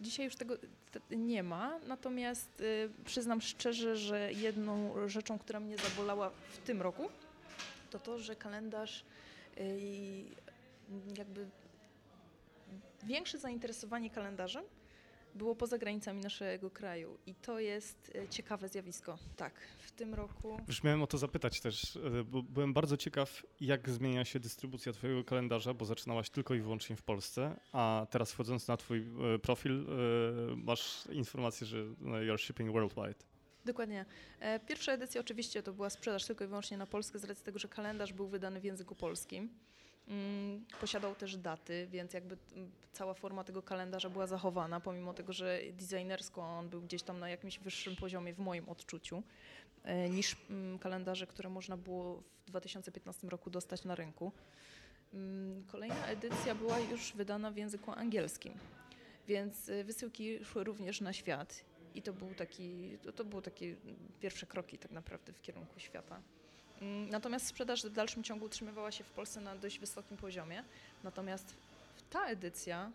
[0.00, 0.56] Dzisiaj już tego
[0.90, 6.82] te- nie ma, natomiast y, przyznam szczerze, że jedną rzeczą, która mnie zabolała w tym
[6.82, 7.08] roku,
[7.90, 9.04] to to, że kalendarz
[9.58, 10.24] y,
[11.18, 11.46] jakby
[13.04, 14.64] większe zainteresowanie kalendarzem
[15.36, 19.18] było poza granicami naszego kraju i to jest y, ciekawe zjawisko.
[19.36, 23.42] Tak, w tym roku Już miałem o to zapytać też, e, bo byłem bardzo ciekaw,
[23.60, 28.32] jak zmienia się dystrybucja twojego kalendarza, bo zaczynałaś tylko i wyłącznie w Polsce, a teraz
[28.32, 29.86] wchodząc na twój e, profil
[30.52, 33.24] e, masz informację, że no, you're shipping worldwide.
[33.64, 34.04] Dokładnie.
[34.40, 37.58] E, Pierwsza edycja oczywiście to była sprzedaż tylko i wyłącznie na Polskę z racji tego,
[37.58, 39.48] że kalendarz był wydany w języku polskim.
[40.08, 45.32] Mm, Posiadał też daty, więc jakby mm, cała forma tego kalendarza była zachowana, pomimo tego,
[45.32, 49.22] że designersko on był gdzieś tam na jakimś wyższym poziomie w moim odczuciu
[49.84, 54.32] e, niż mm, kalendarze, które można było w 2015 roku dostać na rynku.
[55.66, 58.52] Kolejna edycja była już wydana w języku angielskim,
[59.28, 61.64] więc e, wysyłki szły również na świat
[61.94, 63.76] i to był taki, to, to były takie
[64.20, 66.20] pierwsze kroki tak naprawdę w kierunku świata.
[66.82, 70.64] Mm, Natomiast sprzedaż w dalszym ciągu utrzymywała się w Polsce na dość wysokim poziomie.
[71.04, 71.54] Natomiast
[72.10, 72.90] ta edycja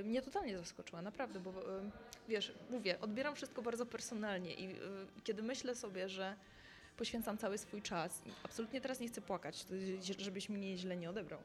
[0.00, 1.54] y, mnie totalnie zaskoczyła, naprawdę, bo y,
[2.28, 4.76] wiesz, mówię, odbieram wszystko bardzo personalnie i y,
[5.24, 6.36] kiedy myślę sobie, że
[6.96, 9.66] poświęcam cały swój czas, absolutnie teraz nie chcę płakać,
[10.18, 11.40] żebyś mnie źle nie odebrał.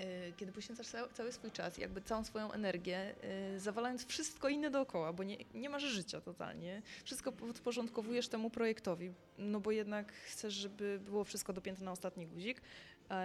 [0.00, 3.14] Y, kiedy poświęcasz cały swój czas, jakby całą swoją energię,
[3.54, 9.12] y, zawalając wszystko inne dookoła, bo nie, nie masz życia totalnie, wszystko podporządkowujesz temu projektowi,
[9.38, 12.62] no bo jednak chcesz, żeby było wszystko dopięte na ostatni guzik,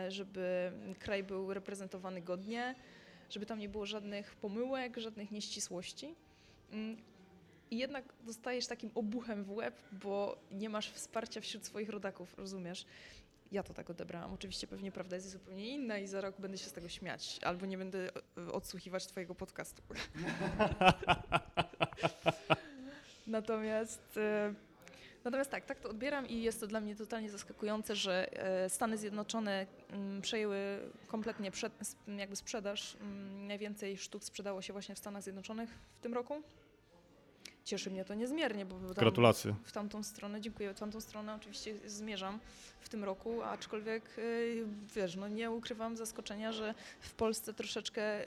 [0.08, 2.76] żeby kraj był reprezentowany godnie,
[3.30, 6.16] żeby tam nie było żadnych pomyłek, żadnych nieścisłości.
[6.72, 6.98] Mm,
[7.72, 12.86] I jednak dostajesz takim obuchem w łeb, bo nie masz wsparcia wśród swoich rodaków, rozumiesz?
[13.56, 14.34] Ja to tak odebrałam.
[14.34, 17.66] Oczywiście pewnie prawda jest zupełnie inna i za rok będę się z tego śmiać, albo
[17.66, 19.82] nie będę e, odsłuchiwać twojego podcastu.
[23.28, 24.54] Natomiast e,
[25.24, 28.98] Natomiast tak, tak to odbieram i jest to dla mnie totalnie zaskakujące, że e, Stany
[28.98, 31.52] Zjednoczone mm, przejęły kompletnie
[32.18, 32.98] jakby sprzedaż.
[33.02, 36.42] Mm, najwięcej sztuk sprzedało się właśnie w Stanach Zjednoczonych w tym roku.
[37.66, 39.56] Cieszy mnie to niezmiernie, bo Gratulacje.
[39.64, 42.40] w tamtą stronę, dziękuję, w tamtą stronę oczywiście zmierzam
[42.80, 44.22] w tym roku, aczkolwiek e,
[44.96, 48.26] wiesz, no nie ukrywam zaskoczenia, że w Polsce troszeczkę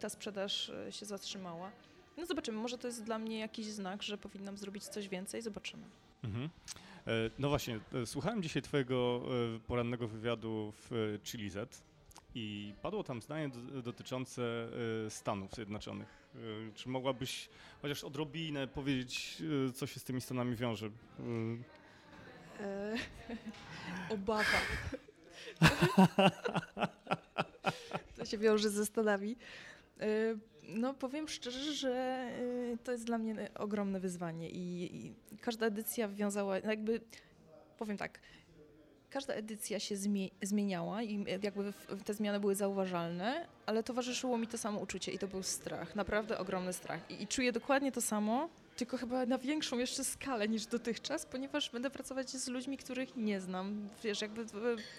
[0.00, 1.70] ta sprzedaż e, się zatrzymała.
[2.16, 5.82] No zobaczymy, może to jest dla mnie jakiś znak, że powinnam zrobić coś więcej, zobaczymy.
[6.24, 6.48] Mhm.
[7.06, 9.22] E, no właśnie, e, słuchałem dzisiaj Twojego
[9.56, 11.82] e, porannego wywiadu w Chili Z
[12.38, 13.50] i padło tam zdanie
[13.84, 14.68] dotyczące
[15.08, 16.28] Stanów Zjednoczonych.
[16.74, 17.48] Czy mogłabyś
[17.82, 19.42] chociaż odrobinę powiedzieć,
[19.74, 20.90] co się z tymi Stanami wiąże?
[22.60, 22.94] E,
[24.14, 24.58] obawa.
[28.16, 29.36] to się wiąże ze Stanami.
[30.68, 32.26] No powiem szczerze, że
[32.74, 37.00] y, to jest dla mnie ogromne wyzwanie i, i każda edycja wiązała, jakby
[37.78, 38.20] powiem tak,
[39.16, 39.96] każda edycja się
[40.42, 41.72] zmieniała i jakby
[42.04, 46.38] te zmiany były zauważalne, ale towarzyszyło mi to samo uczucie i to był strach, naprawdę
[46.38, 47.10] ogromny strach.
[47.10, 51.70] I, i czuję dokładnie to samo tylko chyba na większą jeszcze skalę niż dotychczas, ponieważ
[51.70, 53.88] będę pracować z ludźmi, których nie znam.
[54.04, 54.46] Wiesz, jakby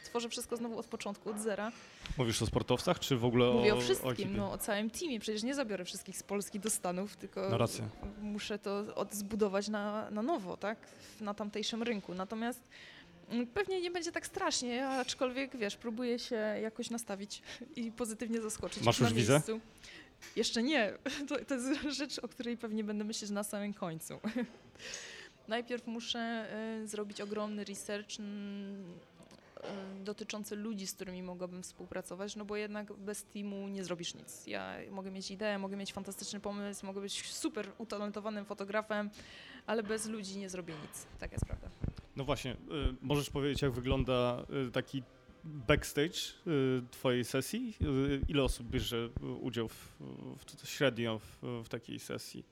[0.05, 1.71] tworzę wszystko znowu od początku, od zera.
[2.17, 5.19] Mówisz o sportowcach, czy w ogóle Mówię o, o wszystkim, o no, o całym teamie.
[5.19, 7.89] Przecież nie zabiorę wszystkich z Polski do Stanów, tylko no rację.
[8.21, 10.77] muszę to zbudować na, na nowo, tak?
[11.21, 12.13] Na tamtejszym rynku.
[12.13, 12.63] Natomiast
[13.53, 17.41] Pewnie nie będzie tak strasznie, aczkolwiek wiesz, próbuję się jakoś nastawić
[17.75, 18.83] i pozytywnie zaskoczyć.
[18.83, 19.41] Masz już wizę?
[20.35, 20.93] Jeszcze nie.
[21.27, 24.19] To, to jest rzecz, o której pewnie będę myśleć na samym końcu.
[25.47, 26.47] Najpierw muszę
[26.83, 28.23] y, zrobić ogromny research y,
[30.03, 34.47] dotyczący ludzi, z którymi mogłabym współpracować, no bo jednak bez teamu nie zrobisz nic.
[34.47, 39.09] Ja mogę mieć ideę, mogę mieć fantastyczny pomysł, mogę być super utalentowanym fotografem,
[39.65, 41.05] ale bez ludzi nie zrobię nic.
[41.19, 41.67] Tak jest prawda.
[42.17, 42.55] No właśnie, y,
[43.01, 45.03] możesz powiedzieć, jak wygląda y, taki
[45.43, 47.73] backstage y, twojej sesji?
[47.81, 49.09] Y, ile osób bierze
[49.41, 49.95] udział w,
[50.63, 52.43] w, średnio w, w takiej sesji?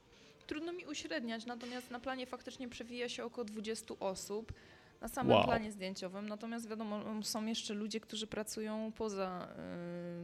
[0.48, 4.54] Trudno mi uśredniać, natomiast na planie faktycznie przewija się około 20 osób
[5.02, 5.46] na samym wow.
[5.46, 6.30] planie zdjęciowym.
[6.30, 9.56] Natomiast wiadomo, są jeszcze ludzie, którzy pracują poza,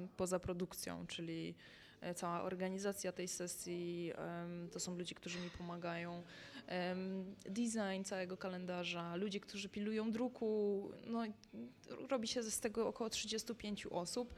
[0.02, 1.56] yy, poza produkcją, czyli
[2.16, 4.14] cała organizacja tej sesji,
[4.72, 6.24] to są ludzie, którzy mi pomagają
[7.46, 10.92] design całego kalendarza, ludzie, którzy pilują druku.
[11.08, 11.24] No,
[12.10, 14.34] robi się z tego około 35 osób.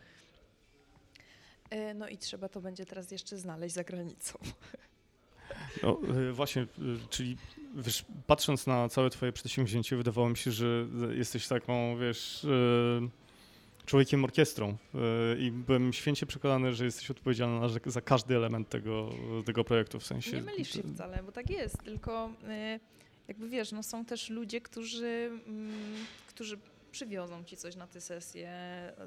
[1.73, 4.39] E, no i trzeba to będzie teraz jeszcze znaleźć za granicą.
[5.83, 5.99] No,
[6.29, 6.67] e, właśnie, e,
[7.09, 7.37] czyli
[7.75, 12.45] wiesz, patrząc na całe twoje przedsięwzięcie, wydawało mi się, że jesteś taką, wiesz,
[13.85, 14.97] człowiekiem orkiestrą e,
[15.39, 19.09] i byłem święcie przekonany, że jesteś odpowiedzialna za każdy element tego,
[19.45, 20.31] tego projektu w sensie.
[20.31, 22.79] Nie mylisz się wcale, bo tak jest, tylko e,
[23.27, 26.57] jakby wiesz, no są też ludzie, którzy, mm, którzy
[26.91, 28.49] przywiozą ci coś na tę sesję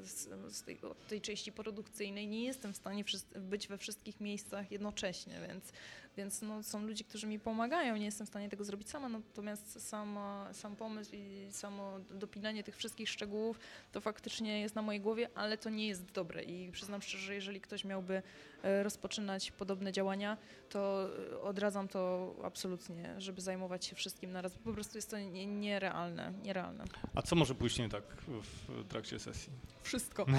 [0.03, 2.27] z, z tej, tej, części produkcyjnej.
[2.27, 3.03] Nie jestem w stanie
[3.35, 5.71] być we wszystkich miejscach jednocześnie, więc
[6.17, 9.87] więc no, są ludzie, którzy mi pomagają, nie jestem w stanie tego zrobić sama, natomiast
[9.87, 13.59] sama, sam pomysł i samo dopinanie tych wszystkich szczegółów
[13.91, 17.35] to faktycznie jest na mojej głowie, ale to nie jest dobre i przyznam szczerze, że
[17.35, 18.21] jeżeli ktoś miałby
[18.63, 20.37] e, rozpoczynać podobne działania,
[20.69, 24.55] to e, odradzam to absolutnie, żeby zajmować się wszystkim naraz.
[24.55, 26.83] Po prostu jest to nierealne, nierealne.
[27.15, 29.53] A co może pójść nie tak w trakcie sesji?
[29.81, 30.25] Wszystko.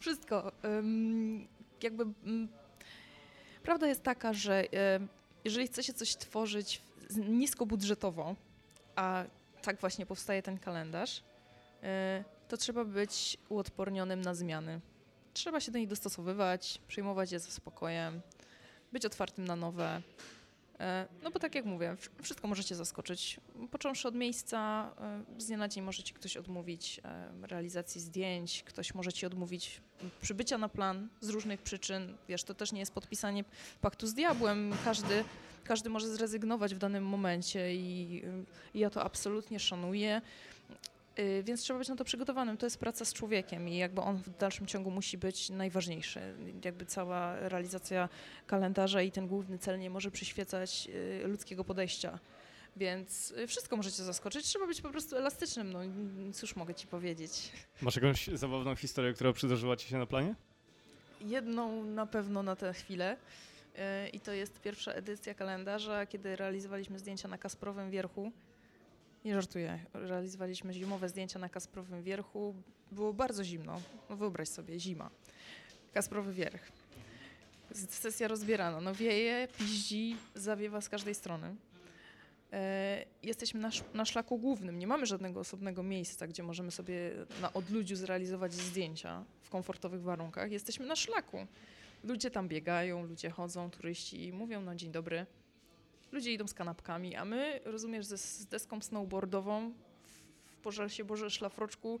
[0.00, 0.52] Wszystko.
[0.64, 1.48] Um,
[1.82, 2.04] jakby
[3.62, 5.00] Prawda jest taka, że e,
[5.44, 6.82] jeżeli chce się coś tworzyć
[7.16, 8.34] niskobudżetowo,
[8.96, 9.24] a
[9.62, 11.22] tak właśnie powstaje ten kalendarz,
[11.82, 14.80] e, to trzeba być uodpornionym na zmiany.
[15.34, 18.20] Trzeba się do nich dostosowywać, przyjmować je ze spokojem,
[18.92, 20.02] być otwartym na nowe.
[20.80, 23.40] E, no bo tak jak mówię, wszystko możecie zaskoczyć.
[23.70, 24.90] Począwszy od miejsca,
[25.36, 29.26] e, z dnia na dzień może ci ktoś odmówić e, realizacji zdjęć, ktoś może ci
[29.26, 29.80] odmówić
[30.22, 32.16] przybycia na plan z różnych przyczyn.
[32.28, 33.44] Wiesz, to też nie jest podpisanie
[33.80, 34.72] paktu z diabłem.
[34.84, 35.24] Każdy,
[35.64, 38.22] każdy może zrezygnować w danym momencie i,
[38.74, 40.22] i ja to absolutnie szanuję.
[41.18, 42.56] Y, więc trzeba być na to przygotowanym.
[42.56, 46.20] To jest praca z człowiekiem i jakby on w dalszym ciągu musi być najważniejszy.
[46.64, 48.08] Jakby cała realizacja
[48.46, 50.88] kalendarza i ten główny cel nie może przyświecać
[51.24, 52.18] y, ludzkiego podejścia.
[52.76, 54.46] Więc y, wszystko możecie zaskoczyć.
[54.46, 55.72] Trzeba być po prostu elastycznym.
[55.72, 55.80] No
[56.32, 57.52] cóż mogę ci powiedzieć.
[57.82, 60.34] Masz jakąś zabawną historię, która przydarzyła ci się na planie?
[61.20, 63.16] Jedną na pewno na tę chwilę.
[64.12, 68.32] I to jest pierwsza edycja kalendarza, kiedy realizowaliśmy zdjęcia na Kasprowym Wierchu.
[69.24, 69.78] Nie żartuję.
[69.94, 72.54] Realizowaliśmy zimowe zdjęcia na Kasprowym Wierchu.
[72.92, 73.80] Było bardzo zimno.
[74.10, 75.10] No wyobraź sobie, zima.
[75.92, 76.72] Kasprowy Wierch.
[77.72, 78.80] Sesja rozbierana.
[78.80, 81.56] No wieje, piździ, zawiewa z każdej strony.
[82.52, 84.78] E, jesteśmy na, na szlaku głównym.
[84.78, 90.52] Nie mamy żadnego osobnego miejsca, gdzie możemy sobie na odludziu zrealizować zdjęcia w komfortowych warunkach.
[90.52, 91.46] Jesteśmy na szlaku.
[92.04, 95.26] Ludzie tam biegają, ludzie chodzą, turyści mówią no dzień dobry
[96.12, 99.72] ludzie idą z kanapkami, a my, rozumiesz, ze, z deską snowboardową
[100.46, 102.00] w Pożarsie Boże Szlafroczku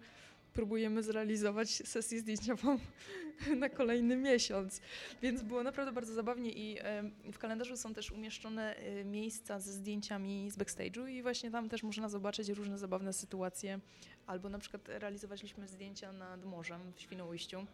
[0.52, 2.78] próbujemy zrealizować sesję zdjęciową
[3.56, 4.80] na kolejny miesiąc.
[5.22, 6.78] Więc było naprawdę bardzo zabawnie i
[7.32, 11.82] w kalendarzu są też umieszczone e, miejsca ze zdjęciami z backstage'u i właśnie tam też
[11.82, 13.80] można zobaczyć różne zabawne sytuacje.
[14.26, 17.66] Albo na przykład realizowaliśmy zdjęcia nad morzem w Świnoujściu e,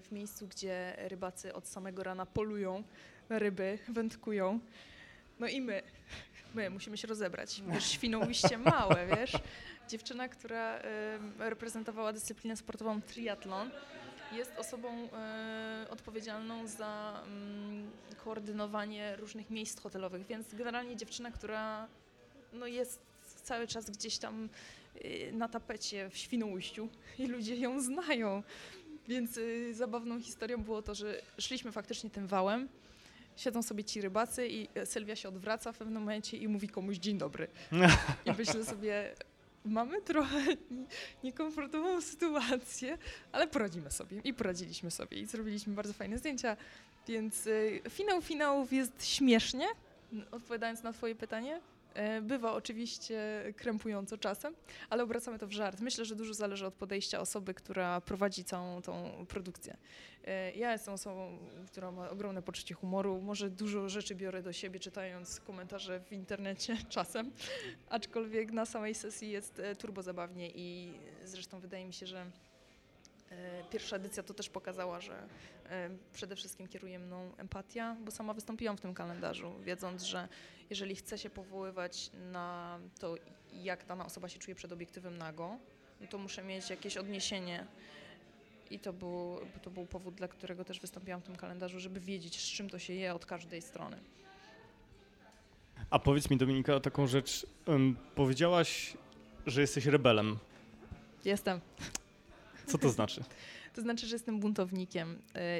[0.00, 2.84] w miejscu, gdzie rybacy od samego rana polują
[3.28, 4.60] ryby wędkują.
[5.40, 5.82] No i my,
[6.54, 7.62] my musimy się rozebrać.
[7.72, 9.32] Wiesz, Świnoujście małe, wiesz.
[9.88, 10.78] Dziewczyna, która
[11.38, 13.70] reprezentowała dyscyplinę sportową triatlon,
[14.32, 15.08] jest osobą
[15.84, 17.22] y, odpowiedzialną za
[18.12, 21.88] y, koordynowanie różnych miejsc hotelowych, więc generalnie dziewczyna, która
[22.52, 23.00] no, jest
[23.42, 24.48] cały czas gdzieś tam
[25.04, 28.42] y, na tapecie w Świnoujściu i ludzie ją znają.
[29.08, 32.68] Więc y, zabawną historią było to, że szliśmy faktycznie tym wałem,
[33.36, 37.18] siedzą sobie ci rybacy i Sylwia się odwraca w pewnym momencie i mówi komuś dzień
[37.18, 37.48] dobry.
[38.26, 39.14] I myślę sobie,
[39.64, 40.40] mamy trochę
[41.24, 42.98] niekomfortową sytuację,
[43.32, 46.56] ale poradzimy sobie i poradziliśmy sobie i zrobiliśmy bardzo fajne zdjęcia,
[47.08, 49.66] więc y, finał finałów jest śmiesznie,
[50.30, 51.60] odpowiadając na twoje pytanie,
[51.94, 53.18] E, bywa oczywiście
[53.56, 54.54] krępująco czasem,
[54.90, 55.80] ale obracamy to w żart.
[55.80, 59.76] Myślę, że dużo zależy od podejścia osoby, która prowadzi całą tą produkcję.
[60.24, 63.20] E, ja jestem osobą, która ma ogromne poczucie humoru.
[63.20, 67.32] Może dużo rzeczy biorę do siebie, czytając komentarze w internecie czasem,
[67.88, 72.26] aczkolwiek na samej sesji jest e, turbo zabawnie i zresztą wydaje mi się, że
[73.70, 75.28] Pierwsza edycja to też pokazała, że
[76.12, 80.28] przede wszystkim kieruje mną empatia, bo sama wystąpiłam w tym kalendarzu, wiedząc, że
[80.70, 83.14] jeżeli chcę się powoływać na to,
[83.52, 85.58] jak dana osoba się czuje przed obiektywem nago,
[86.00, 87.66] no to muszę mieć jakieś odniesienie.
[88.74, 92.40] I to był, to był powód, dla którego też wystąpiłam w tym kalendarzu, żeby wiedzieć,
[92.40, 93.96] z czym to się je od każdej strony.
[95.90, 97.46] A powiedz mi, Dominika, taką rzecz.
[97.66, 98.96] Um, powiedziałaś,
[99.46, 100.38] że jesteś rebelem.
[101.24, 101.60] Jestem.
[102.66, 103.24] Co to znaczy?
[103.74, 105.18] To znaczy, że jestem buntownikiem y,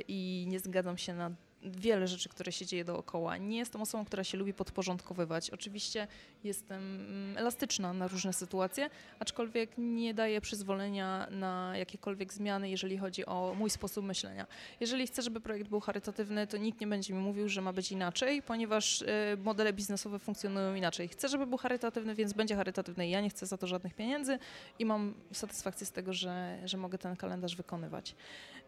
[0.08, 1.30] i nie zgadzam się na
[1.64, 3.36] wiele rzeczy, które się dzieje dookoła.
[3.36, 5.50] Nie jestem osobą, która się lubi podporządkowywać.
[5.50, 6.06] Oczywiście
[6.44, 13.26] jestem mm, elastyczna na różne sytuacje, aczkolwiek nie daję przyzwolenia na jakiekolwiek zmiany, jeżeli chodzi
[13.26, 14.46] o mój sposób myślenia.
[14.80, 17.92] Jeżeli chcę, żeby projekt był charytatywny, to nikt nie będzie mi mówił, że ma być
[17.92, 19.06] inaczej, ponieważ y,
[19.44, 21.08] modele biznesowe funkcjonują inaczej.
[21.08, 23.08] Chcę, żeby był charytatywny, więc będzie charytatywny.
[23.08, 24.38] Ja nie chcę za to żadnych pieniędzy
[24.78, 28.14] i mam satysfakcję z tego, że, że mogę ten kalendarz wykonywać.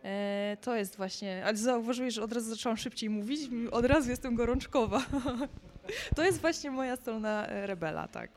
[0.06, 3.40] E, to jest właśnie, ale zauważyłeś, że od razu zaczęłam szybciej mówić,
[3.70, 5.06] od razu jestem gorączkowa.
[6.16, 8.30] to jest właśnie moja strona e, rebela, tak.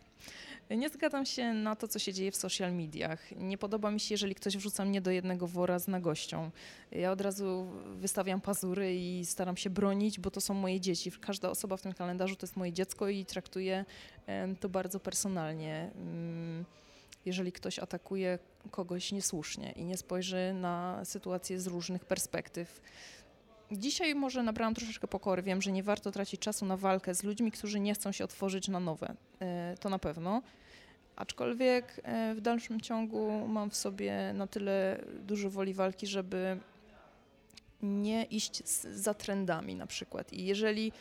[0.78, 3.32] Nie zgadzam się na to, co się dzieje w social mediach.
[3.32, 6.52] Nie podoba mi się, jeżeli ktoś wrzuca mnie do jednego wora z nagością.
[6.92, 11.12] Ja od razu wystawiam pazury i staram się bronić, bo to są moje dzieci.
[11.22, 13.86] Każda osoba w tym kalendarzu to jest moje dziecko i traktuję
[14.60, 15.92] to bardzo personalnie.
[17.30, 18.40] Jeżeli ktoś atakuje
[18.72, 22.82] kogoś niesłusznie i nie spojrzy na sytuację z różnych perspektyw.
[23.72, 25.42] Dzisiaj może nabrałam troszeczkę pokory.
[25.42, 28.68] Wiem, że nie warto tracić czasu na walkę z ludźmi, którzy nie chcą się otworzyć
[28.68, 29.16] na nowe.
[29.40, 30.42] E, to na pewno.
[31.16, 36.58] Aczkolwiek e, w dalszym ciągu mam w sobie na tyle dużo woli walki, żeby
[37.82, 40.34] nie iść za trendami na przykład.
[40.34, 40.92] I jeżeli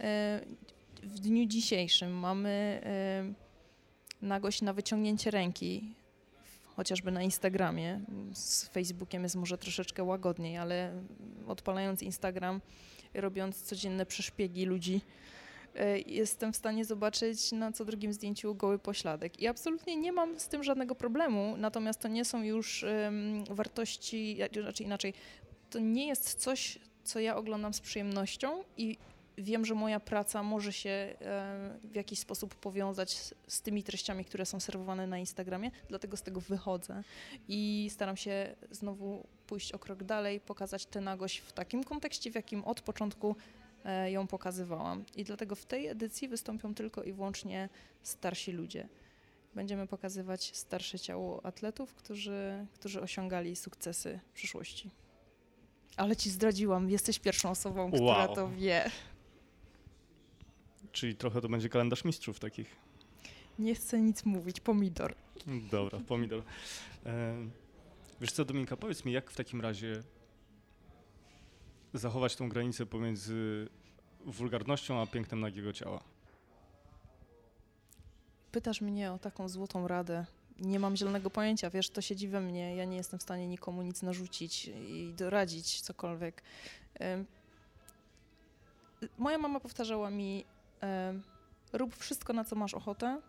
[0.00, 0.40] e,
[1.02, 2.82] w dniu dzisiejszym mamy
[4.22, 5.94] nagość na wyciągnięcie ręki,
[6.76, 8.00] chociażby na Instagramie.
[8.32, 10.92] Z Facebookiem jest może troszeczkę łagodniej, ale
[11.46, 12.60] odpalając Instagram
[13.14, 15.00] robiąc codzienne przeszpiegi ludzi,
[15.74, 19.40] e, jestem w stanie zobaczyć na co drugim zdjęciu goły pośladek.
[19.40, 24.38] I absolutnie nie mam z tym żadnego problemu, natomiast to nie są już um, wartości,
[24.62, 25.14] znaczy inaczej,
[25.70, 28.96] to nie jest coś, co ja oglądam z przyjemnością i
[29.42, 31.16] wiem, że moja praca może się e,
[31.84, 36.22] w jakiś sposób powiązać z, z, tymi treściami, które są serwowane na Instagramie, dlatego z
[36.22, 37.02] tego wychodzę
[37.48, 42.34] i staram się znowu pójść o krok dalej, pokazać tę nagość w takim kontekście, w
[42.34, 43.36] jakim od początku
[43.84, 45.04] e, ją pokazywałam.
[45.16, 47.68] I dlatego w tej edycji wystąpią tylko i wyłącznie
[48.02, 48.88] starsi ludzie.
[49.54, 54.90] Będziemy pokazywać starsze ciało atletów, którzy, którzy osiągali sukcesy w przyszłości.
[55.96, 58.34] Ale ci zdradziłam, jesteś pierwszą osobą, która wow.
[58.34, 58.90] to wie.
[60.92, 62.76] Czyli trochę to będzie kalendarz mistrzów takich.
[63.58, 65.14] Nie chcę nic mówić, pomidor.
[65.70, 66.42] Dobra, pomidor.
[67.06, 67.34] E,
[68.20, 70.02] wiesz co, Dominika, powiedz mi, jak w takim razie
[71.94, 73.68] zachować tą granicę pomiędzy
[74.24, 76.00] wulgarnością a pięknem nagiego ciała?
[78.52, 80.26] Pytasz mnie o taką złotą radę.
[80.58, 82.76] Nie mam zielonego pojęcia, wiesz, to siedzi we mnie.
[82.76, 86.42] Ja nie jestem w stanie nikomu nic narzucić i doradzić cokolwiek.
[89.18, 90.44] Moja mama powtarzała mi,
[91.72, 93.20] rób wszystko, na co masz ochotę,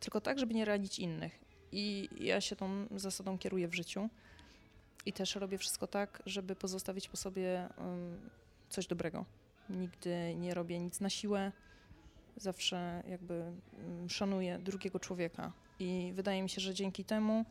[0.00, 1.44] tylko tak, żeby nie radzić innych.
[1.72, 4.08] I ja się tą zasadą kieruję w życiu.
[5.06, 7.68] I też robię wszystko tak, żeby pozostawić po sobie
[8.68, 9.24] coś dobrego.
[9.70, 11.52] Nigdy nie robię nic na siłę.
[12.36, 13.52] Zawsze jakby
[14.08, 15.52] szanuję drugiego człowieka.
[15.78, 17.44] I wydaje mi się, że dzięki temu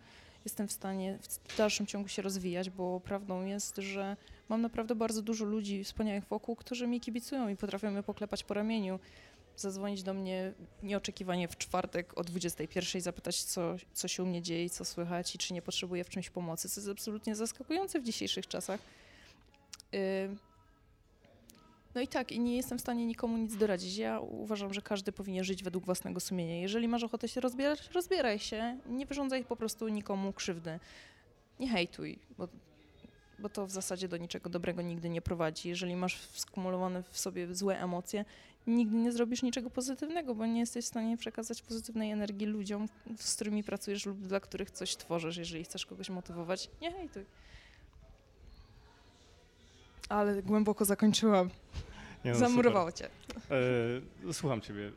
[0.46, 4.18] jestem w stanie w dalszym ciągu się rozwijać, bo prawdą jest, że
[4.50, 8.54] mam naprawdę bardzo dużo ludzi wspaniałych wokół, którzy mi kibicują i potrafią mnie poklepać po
[8.54, 9.00] ramieniu,
[9.58, 14.70] zadzwonić do mnie nieoczekiwanie w czwartek o 21 zapytać, co, co się u mnie dzieje,
[14.70, 18.48] co słychać i czy nie potrzebuję w czymś pomocy, co jest absolutnie zaskakujące w dzisiejszych
[18.48, 18.80] czasach.
[19.92, 20.51] Yy.
[21.96, 23.98] No i tak, i nie jestem w stanie nikomu nic doradzić.
[23.98, 26.62] Ja uważam, że każdy powinien żyć według własnego sumienia.
[26.62, 28.78] Jeżeli masz ochotę się rozbierać, rozbieraj się.
[28.89, 30.80] Nie wyrządzaj po prostu nikomu krzywdy.
[31.60, 32.48] Nie hejtuj, bo
[33.42, 35.70] bo to w zasadzie do niczego dobrego nigdy nie prowadzi.
[35.70, 38.26] Jeżeli masz skumulowane w sobie złe emocje,
[38.68, 42.88] nigdy nie zrobisz niczego pozytywnego, bo nie jesteś w stanie przekazać pozytywnej energii ludziom,
[43.18, 45.38] z którymi pracujesz lub dla których coś tworzysz.
[45.38, 47.26] Jeżeli chcesz kogoś motywować, nie hejtuj.
[50.12, 51.49] Ale głęboko zakończyłam.
[52.26, 53.09] Nie, no, Zamurowało cię.
[54.30, 54.91] E, słucham ciebie.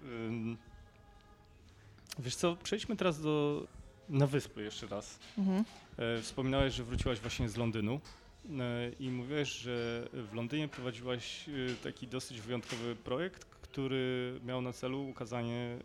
[2.18, 3.66] wiesz co, przejdźmy teraz do,
[4.08, 5.18] na wyspy jeszcze raz.
[5.38, 5.64] Mhm.
[5.96, 8.00] E, wspominałeś, że wróciłaś właśnie z Londynu.
[8.60, 11.52] E, i mówiłeś, że w Londynie prowadziłaś e,
[11.82, 15.78] taki dosyć wyjątkowy projekt, który miał na celu ukazanie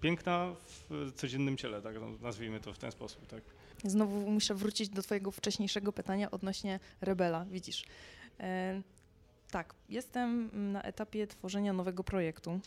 [0.00, 0.52] piękna
[0.90, 3.42] w codziennym ciele, tak nazwijmy to w ten sposób, tak?
[3.84, 7.84] Znowu muszę wrócić do twojego wcześniejszego pytania odnośnie Rebela, widzisz.
[8.40, 8.82] E,
[9.50, 12.60] tak, jestem na etapie tworzenia nowego projektu,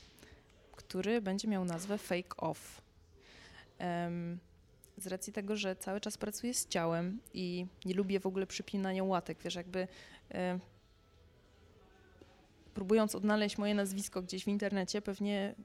[0.72, 2.82] który będzie miał nazwę Fake Off
[4.98, 9.04] z racji tego, że cały czas pracuję z ciałem i nie lubię w ogóle przypinania
[9.04, 9.88] łatek, wiesz, jakby
[10.32, 10.60] e,
[12.74, 15.56] próbując odnaleźć moje nazwisko gdzieś w internecie, pewnie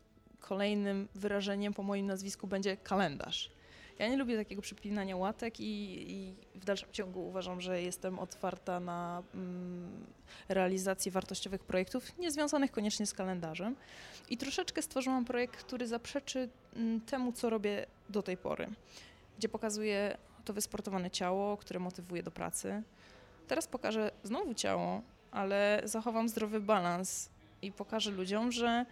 [0.41, 3.51] kolejnym wyrażeniem po moim nazwisku będzie kalendarz.
[3.99, 8.81] Ja nie lubię takiego przypinania łatek i, i w dalszym ciągu uważam, że jestem otwarta
[8.81, 10.07] na mm,
[10.49, 13.77] realizację wartościowych projektów, niezwiązanych koniecznie z kalendarzem.
[14.29, 18.67] I troszeczkę stworzyłam projekt, który zaprzeczy mm, temu, co robię do tej pory
[19.39, 22.83] gdzie pokazuję to wysportowane ciało, które motywuje do pracy.
[23.49, 27.31] Teraz pokażę znowu ciało, ale zachowam zdrowy balans
[27.63, 28.87] i pokażę ludziom, że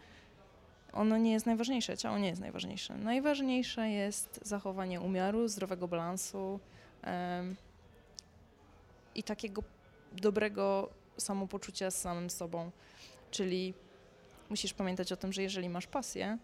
[0.93, 2.95] ono nie jest najważniejsze, ciało nie jest najważniejsze.
[2.95, 6.61] Najważniejsze jest zachowanie umiaru, zdrowego balansu
[7.07, 7.57] um,
[9.15, 9.63] i takiego
[10.13, 12.71] dobrego samopoczucia z samym sobą.
[13.31, 13.75] Czyli
[14.51, 16.39] musisz pamiętać o tym, że jeżeli masz pasję,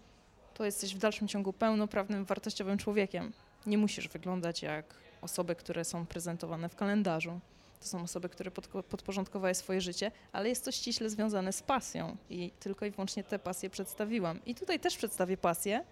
[0.55, 3.32] to jesteś w dalszym ciągu pełnoprawnym, wartościowym człowiekiem.
[3.66, 7.40] Nie musisz wyglądać jak osoby, które są prezentowane w kalendarzu.
[7.81, 12.16] To są osoby, które pod, podporządkowały swoje życie, ale jest to ściśle związane z pasją
[12.31, 14.45] i tylko i wyłącznie tę pasję przedstawiłam.
[14.47, 15.85] I tutaj też przedstawię pasję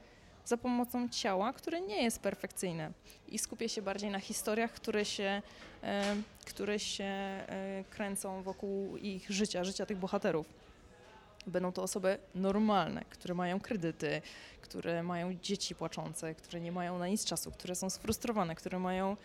[0.44, 2.92] za pomocą ciała, które nie jest perfekcyjne
[3.28, 5.42] i skupię się bardziej na historiach, które się,
[5.82, 10.46] e, które się e, kręcą wokół ich życia, życia tych bohaterów.
[11.46, 14.22] Będą to osoby normalne, które mają kredyty,
[14.60, 19.16] które mają dzieci płaczące, które nie mają na nic czasu, które są sfrustrowane, które mają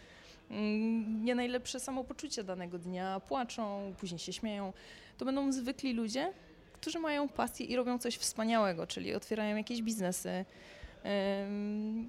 [1.22, 4.74] nie najlepsze samopoczucie danego dnia, płaczą, później się śmieją.
[5.18, 6.34] To będą zwykli ludzie,
[6.74, 10.46] którzy mają pasję i robią coś wspaniałego, czyli otwierają jakieś biznesy,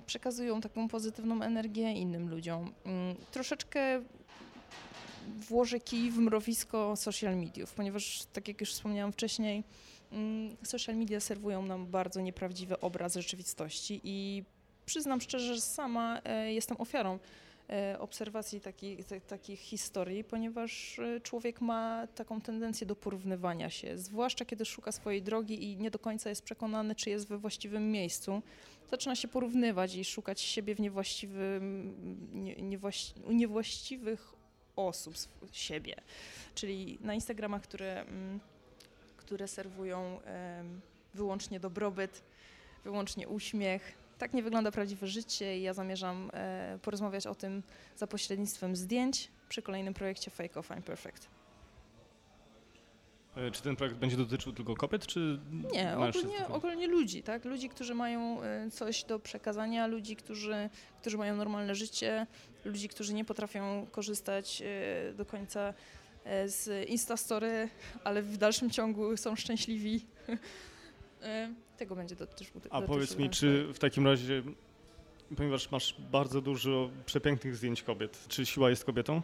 [0.06, 2.72] przekazują taką pozytywną energię innym ludziom.
[2.84, 4.02] Mm, troszeczkę
[5.48, 9.64] włożę kij w mrowisko social mediów, ponieważ tak jak już wspomniałam wcześniej,
[10.12, 14.44] mm, social media serwują nam bardzo nieprawdziwy obraz rzeczywistości i
[14.86, 17.18] przyznam szczerze, że sama e, jestem ofiarą
[17.98, 24.64] obserwacji takich, takich historii, ponieważ e, człowiek ma taką tendencję do porównywania się, zwłaszcza kiedy
[24.64, 28.42] szuka swojej drogi i nie do końca jest przekonany, czy jest we właściwym miejscu.
[28.90, 31.94] Zaczyna się porównywać i szukać siebie w niewłaściwym,
[32.32, 34.32] nie, niewłaści, u niewłaściwych
[34.76, 35.14] osób,
[35.52, 35.96] siebie.
[36.54, 38.40] Czyli na Instagramach, które, mm,
[39.16, 40.20] które serwują
[41.14, 42.22] wyłącznie dobrobyt,
[42.84, 44.01] wyłącznie uśmiech.
[44.22, 47.62] Tak nie wygląda prawdziwe życie i ja zamierzam e, porozmawiać o tym
[47.96, 51.28] za pośrednictwem zdjęć przy kolejnym projekcie Fake of I'm Perfect.
[53.36, 55.40] E, Czy ten projekt będzie dotyczył tylko kobiet, czy
[55.72, 57.44] Nie, ogólnie, ogólnie ludzi, tak?
[57.44, 60.70] Ludzi, którzy mają e, coś do przekazania, ludzi, którzy,
[61.00, 62.26] którzy mają normalne życie,
[62.64, 64.62] ludzi, którzy nie potrafią korzystać
[65.14, 65.74] do końca
[66.46, 67.68] z Instastory,
[68.04, 70.06] ale w dalszym ciągu są szczęśliwi.
[71.82, 72.60] Tego będzie dotyczył.
[72.70, 74.42] A powiedz mi, czy w takim razie,
[75.36, 79.22] ponieważ masz bardzo dużo przepięknych zdjęć kobiet, czy siła jest kobietą?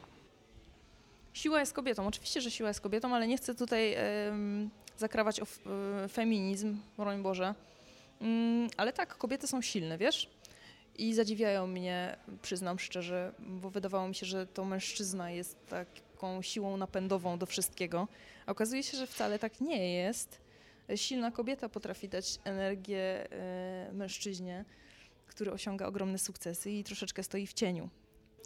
[1.32, 2.06] Siła jest kobietą.
[2.06, 3.96] Oczywiście, że siła jest kobietą, ale nie chcę tutaj
[4.96, 7.54] zakrawać o e, feminizm, broń Boże.
[8.20, 10.30] Mm, ale tak, kobiety są silne, wiesz?
[10.96, 16.76] I zadziwiają mnie, przyznam szczerze, bo wydawało mi się, że to mężczyzna jest taką siłą
[16.76, 18.09] napędową do wszystkiego.
[18.46, 20.47] A okazuje się, że wcale tak nie jest.
[20.97, 24.64] Silna kobieta potrafi dać energię e, mężczyźnie,
[25.26, 27.91] który osiąga ogromne sukcesy i troszeczkę stoi w cieniu.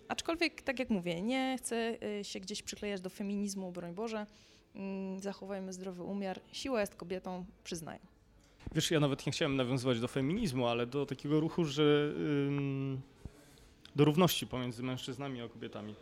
[0.09, 4.26] Aczkolwiek, tak jak mówię, nie chcę y, się gdzieś przyklejać do feminizmu, broń Boże.
[4.74, 6.40] Mm, Zachowajmy zdrowy umiar.
[6.53, 8.01] Siła jest kobietą, przyznaję.
[8.74, 12.14] Wiesz, ja nawet nie chciałem nawiązywać do feminizmu, ale do takiego ruchu, że
[13.97, 15.95] do równości pomiędzy mężczyznami a kobietami.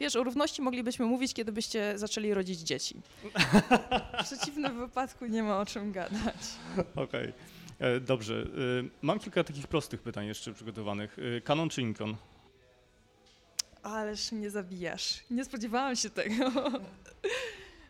[0.00, 3.00] Wiesz, o równości moglibyśmy mówić, kiedy byście zaczęli rodzić dzieci.
[4.20, 6.36] W przeciwnym wypadku nie ma o czym gadać.
[6.96, 7.32] Okej,
[7.78, 8.34] E, dobrze.
[8.34, 11.16] Y, Mam kilka takich prostych pytań jeszcze przygotowanych.
[11.44, 12.16] Canon czy Nikon?
[13.82, 15.20] Ależ mnie zabijasz.
[15.30, 16.52] Nie spodziewałam się tego.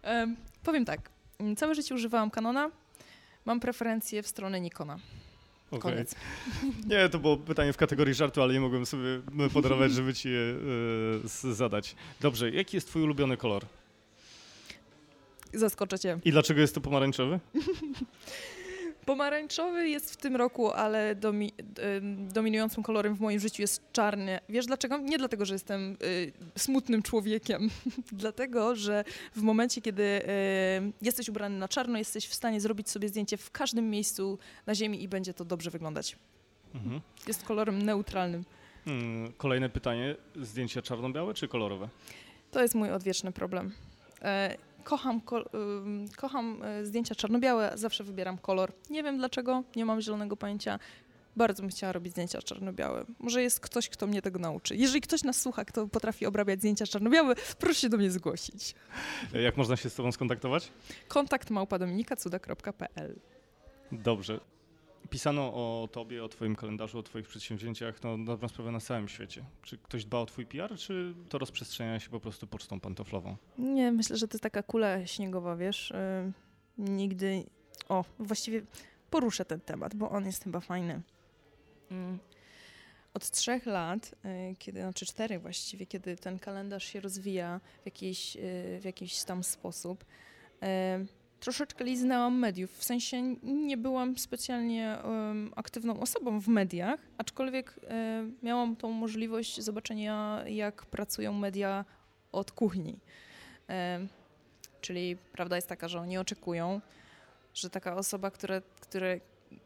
[0.02, 1.10] Em, powiem tak.
[1.56, 2.70] Całe życie używałam Canona.
[3.44, 4.98] Mam preferencję w stronę Nikona.
[5.72, 5.92] Okej.
[5.92, 6.14] Koniec.
[6.86, 9.20] Nie, to było pytanie w kategorii żartu, ale nie mogłem sobie
[9.52, 10.56] podarować, żeby ci je
[11.44, 11.96] y, zadać.
[12.20, 13.64] Dobrze, jaki jest twój ulubiony kolor?
[15.54, 16.18] Zaskoczę cię.
[16.24, 17.40] I dlaczego jest to pomarańczowy?
[19.06, 21.52] Pomarańczowy jest w tym roku, ale domi,
[21.98, 24.38] ym, dominującym kolorem w moim życiu jest czarny.
[24.48, 24.98] Wiesz dlaczego?
[24.98, 27.70] Nie dlatego, że jestem y, smutnym człowiekiem.
[28.12, 29.04] dlatego, że
[29.36, 30.26] w momencie, kiedy y,
[31.02, 35.02] jesteś ubrany na czarno, jesteś w stanie zrobić sobie zdjęcie w każdym miejscu na ziemi
[35.02, 36.16] i będzie to dobrze wyglądać.
[36.74, 37.00] Mhm.
[37.26, 38.44] Jest kolorem neutralnym.
[38.86, 40.16] Mm, Kolejne pytanie.
[40.36, 41.88] Zdjęcia czarno-białe czy kolorowe?
[42.50, 43.72] To jest mój odwieczny problem.
[44.22, 45.44] E, kocham, ko,
[46.16, 48.72] kocham e, zdjęcia czarno-białe, zawsze wybieram kolor.
[48.90, 50.78] Nie wiem dlaczego, nie mam zielonego pojęcia.
[51.36, 53.04] Bardzo bym chciała robić zdjęcia czarno-białe.
[53.18, 54.76] Może jest ktoś, kto mnie tego nauczy.
[54.76, 58.74] Jeżeli ktoś nas słucha, kto potrafi obrabiać zdjęcia czarno-białe, proszę się do mnie zgłosić.
[59.32, 60.68] Jak można się z tobą skontaktować?
[61.08, 63.20] Kontakt małpa dominikacuda.pl
[63.92, 64.40] Dobrze.
[65.10, 69.44] Pisano o tobie, o twoim kalendarzu, o twoich przedsięwzięciach, no dobrą sprawę na całym świecie.
[69.62, 73.36] Czy ktoś dba o twój PR, czy to rozprzestrzenia się po prostu pocztą pantoflową?
[73.58, 75.90] Nie, myślę, że to jest taka kula śniegowa, wiesz.
[75.90, 76.32] y,
[76.78, 77.44] nigdy.
[77.88, 78.62] O, właściwie
[79.10, 81.02] poruszę ten temat, bo on jest chyba fajny.
[81.90, 82.18] Mm.
[83.14, 88.36] Od trzech lat, y, kiedy, znaczy czterech właściwie, kiedy ten kalendarz się rozwija w jakiś,
[88.36, 90.04] y, w jakiś tam sposób,
[90.62, 92.78] y, troszeczkę liznęłam mediów.
[92.78, 99.60] W sensie nie byłam specjalnie em, aktywną osobą w mediach, aczkolwiek e, miałam tą możliwość
[99.60, 101.84] zobaczenia, jak pracują media
[102.32, 102.98] od kuchni.
[103.68, 104.06] E,
[104.80, 106.80] czyli prawda jest taka, że oni oczekują,
[107.54, 109.06] że taka osoba, która, która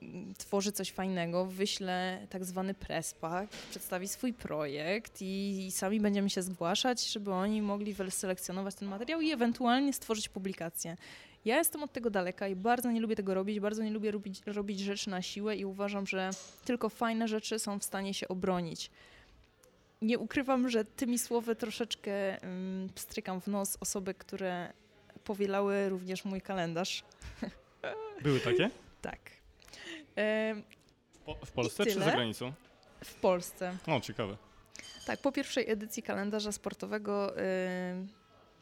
[0.03, 6.31] mm, tworzy coś fajnego, wyśle tak zwany prespak, przedstawi swój projekt i, i sami będziemy
[6.31, 10.97] się zgłaszać, żeby oni mogli wyselekcjonować ten materiał i ewentualnie stworzyć publikację.
[11.47, 14.42] Ja jestem od tego daleka i bardzo nie lubię tego robić, bardzo nie lubię robić,
[14.47, 16.30] robić rzeczy na siłę i uważam, że
[16.64, 18.90] tylko fajne rzeczy są w stanie się obronić.
[20.03, 24.72] Nie ukrywam, że tymi słowy troszeczkę um, pstrykam w nos osoby, które
[25.24, 27.05] powielały również mój kalendarz.
[28.22, 28.70] Były takie?
[29.03, 29.18] Tak.
[31.26, 32.53] Po, w Polsce czy za granicą?
[33.05, 33.76] w Polsce.
[33.86, 34.36] O, ciekawe.
[35.07, 37.42] Tak, po pierwszej edycji kalendarza sportowego y,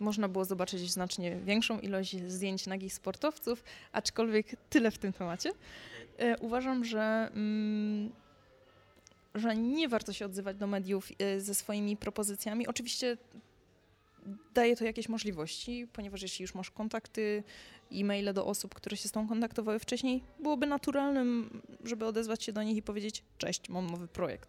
[0.01, 5.51] można było zobaczyć znacznie większą ilość zdjęć nagich sportowców, aczkolwiek tyle w tym temacie.
[5.51, 8.13] Y, uważam, że, mm,
[9.35, 12.67] że nie warto się odzywać do mediów y, ze swoimi propozycjami.
[12.67, 13.17] Oczywiście
[14.55, 17.43] daje to jakieś możliwości, ponieważ jeśli już masz kontakty,
[17.93, 22.63] e-maile do osób, które się z tą kontaktowały wcześniej, byłoby naturalnym, żeby odezwać się do
[22.63, 24.49] nich i powiedzieć: Cześć, mam nowy projekt.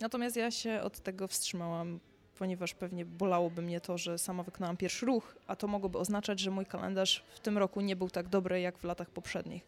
[0.00, 2.00] Natomiast ja się od tego wstrzymałam,
[2.38, 6.50] ponieważ pewnie bolałoby mnie to, że sama wykonałam pierwszy ruch, a to mogłoby oznaczać, że
[6.50, 9.62] mój kalendarz w tym roku nie był tak dobry jak w latach poprzednich.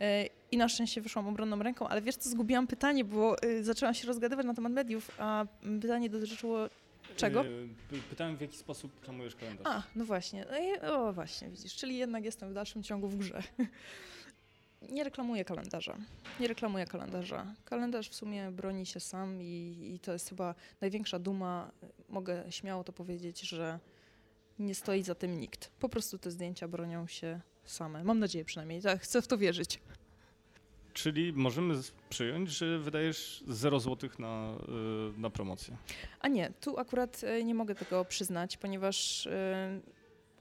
[0.00, 3.94] E, I na szczęście wyszłam obronną ręką, ale wiesz co, zgubiłam pytanie, bo y, zaczęłam
[3.94, 5.46] się rozgadywać na temat mediów, a
[5.80, 6.68] pytanie dotyczyło
[7.16, 7.44] czego?
[7.44, 9.66] Yy, pytałem, w jaki sposób planujesz kalendarz.
[9.66, 10.46] A, no właśnie.
[10.82, 13.42] No o, właśnie, widzisz, czyli jednak jestem w dalszym ciągu w grze.
[14.90, 15.96] Nie reklamuję kalendarza.
[16.40, 17.54] Nie reklamuję kalendarza.
[17.64, 21.70] Kalendarz w sumie broni się sam i, i to jest chyba największa duma.
[22.08, 23.78] Mogę śmiało to powiedzieć, że
[24.58, 25.70] nie stoi za tym nikt.
[25.80, 28.04] Po prostu te zdjęcia bronią się same.
[28.04, 29.80] Mam nadzieję przynajmniej, tak, chcę w to wierzyć.
[30.92, 31.74] Czyli możemy
[32.10, 34.54] przyjąć, że wydajesz 0 zł na,
[35.16, 35.76] y, na promocję.
[36.20, 39.30] A nie, tu akurat y, nie mogę tego przyznać, ponieważ y,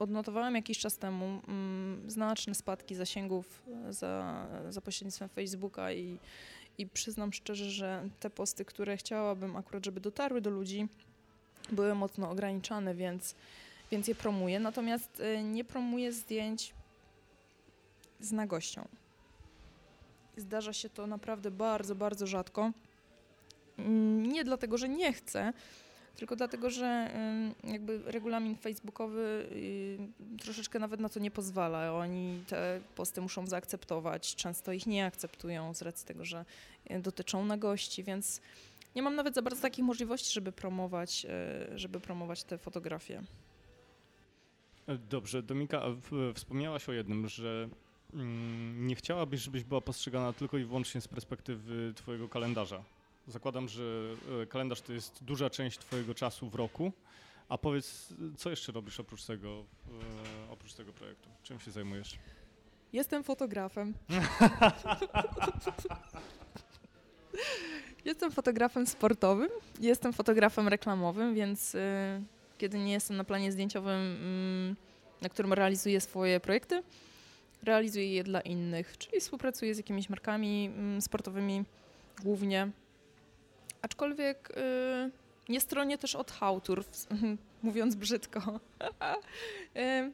[0.01, 6.17] odnotowałam jakiś czas temu mm, znaczne spadki zasięgów za, za pośrednictwem Facebooka i,
[6.77, 10.87] i przyznam szczerze, że te posty, które chciałabym akurat, żeby dotarły do ludzi,
[11.71, 13.35] były mocno ograniczane, więc,
[13.91, 14.59] więc je promuję.
[14.59, 16.73] Natomiast nie promuję zdjęć
[18.19, 18.87] z nagością.
[20.37, 22.71] Zdarza się to naprawdę bardzo, bardzo rzadko.
[23.77, 25.53] Mm, nie dlatego, że nie chcę,
[26.15, 27.11] tylko dlatego, że
[27.63, 31.93] jakby regulamin facebookowy y, troszeczkę nawet na to nie pozwala.
[31.93, 36.45] Oni te posty muszą zaakceptować, często ich nie akceptują z racji tego, że
[36.91, 38.41] y, dotyczą nagości, więc
[38.95, 41.25] nie mam nawet za bardzo takich możliwości, żeby promować,
[41.73, 43.23] y, żeby promować te fotografie.
[45.09, 45.81] Dobrze, Domika,
[46.33, 47.69] wspomniałaś o jednym, że
[48.13, 52.83] Mm, nie chciałabyś, żebyś była postrzegana tylko i wyłącznie z perspektywy Twojego kalendarza.
[53.27, 53.83] Zakładam, że
[54.41, 56.91] e, kalendarz to jest duża część Twojego czasu w roku.
[57.49, 59.65] A powiedz, co jeszcze robisz oprócz tego,
[60.49, 61.29] e, oprócz tego projektu?
[61.43, 62.19] Czym się zajmujesz?
[62.93, 63.93] Jestem fotografem.
[68.05, 69.49] jestem fotografem sportowym,
[69.79, 71.79] jestem fotografem reklamowym, więc y,
[72.57, 74.75] kiedy nie jestem na planie zdjęciowym, y,
[75.21, 76.83] na którym realizuję swoje projekty,
[77.63, 81.63] realizuję je dla innych, czyli współpracuję z jakimiś markami mm, sportowymi
[82.23, 82.71] głównie.
[83.81, 85.11] Aczkolwiek y,
[85.49, 86.83] nie stronię też od hałtur,
[87.63, 88.41] mówiąc brzydko.
[89.77, 90.11] y,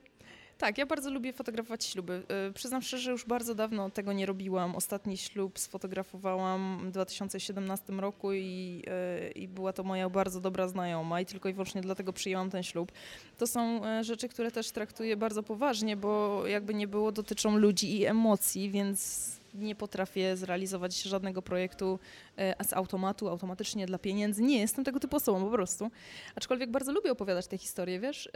[0.57, 2.23] tak, ja bardzo lubię fotografować śluby.
[2.45, 4.75] Yy, przyznam szczerze, że już bardzo dawno tego nie robiłam.
[4.75, 8.83] Ostatni ślub sfotografowałam w 2017 roku i,
[9.25, 12.63] yy, i była to moja bardzo dobra znajoma i tylko i wyłącznie dlatego przyjęłam ten
[12.63, 12.91] ślub.
[13.37, 18.05] To są rzeczy, które też traktuję bardzo poważnie, bo jakby nie było, dotyczą ludzi i
[18.05, 21.99] emocji, więc nie potrafię zrealizować żadnego projektu
[22.37, 24.43] e, z automatu, automatycznie dla pieniędzy.
[24.43, 25.91] Nie jestem tego typu osobą po prostu.
[26.35, 28.29] Aczkolwiek bardzo lubię opowiadać te historie, wiesz.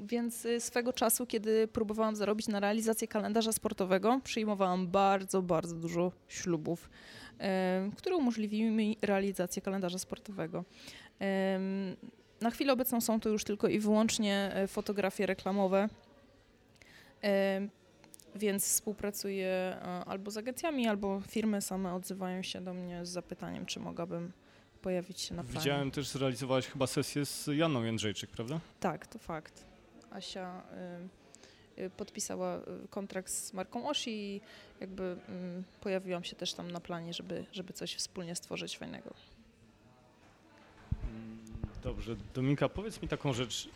[0.00, 6.12] Więc y, swego czasu, kiedy próbowałam zarobić na realizację kalendarza sportowego, przyjmowałam bardzo, bardzo dużo
[6.28, 6.90] ślubów,
[7.96, 10.64] które umożliwiły mi realizację kalendarza sportowego.
[12.40, 15.88] Na chwilę obecną są to już tylko i wyłącznie e, fotografie reklamowe
[18.34, 23.66] więc współpracuję e, albo z agencjami, albo firmy same odzywają się do mnie z zapytaniem,
[23.66, 24.32] czy mogłabym
[24.82, 25.58] pojawić się na planie.
[25.58, 28.60] Widziałem też, zrealizowałaś chyba sesję z Janą Jędrzejczyk, prawda?
[28.80, 29.64] Tak, to fakt.
[30.10, 30.62] Asia
[31.76, 34.40] y, y, podpisała y, kontrakt z marką Oshi i
[34.80, 39.14] jakby y, pojawiłam się też tam na planie, żeby, żeby coś wspólnie stworzyć fajnego.
[41.04, 41.38] Mm,
[41.82, 43.70] dobrze, Dominika, powiedz mi taką rzecz, y,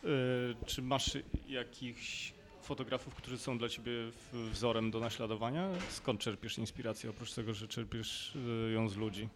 [0.66, 2.34] czy masz jakichś
[2.64, 3.92] fotografów, którzy są dla ciebie
[4.32, 5.68] wzorem do naśladowania?
[5.90, 9.28] Skąd czerpiesz inspirację, oprócz tego, że czerpiesz y, ją z ludzi?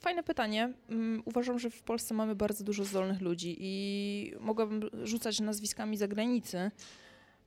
[0.00, 0.72] Fajne pytanie.
[0.88, 6.08] Mm, uważam, że w Polsce mamy bardzo dużo zdolnych ludzi i mogłabym rzucać nazwiskami za
[6.08, 6.70] granicy,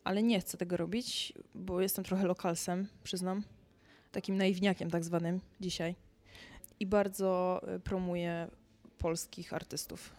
[0.03, 3.43] ale nie chcę tego robić, bo jestem trochę lokalsem, przyznam.
[4.11, 5.95] Takim naiwniakiem tak zwanym dzisiaj.
[6.79, 8.47] I bardzo y, promuję
[8.97, 10.13] polskich artystów.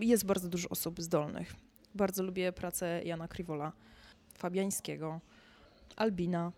[0.00, 1.54] Jest bardzo dużo osób zdolnych.
[1.94, 3.72] Bardzo lubię pracę Jana Kriwola
[4.40, 5.20] Fabiańskiego,
[5.96, 6.52] Albina,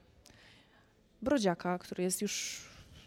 [1.23, 2.61] Brodziaka, który jest już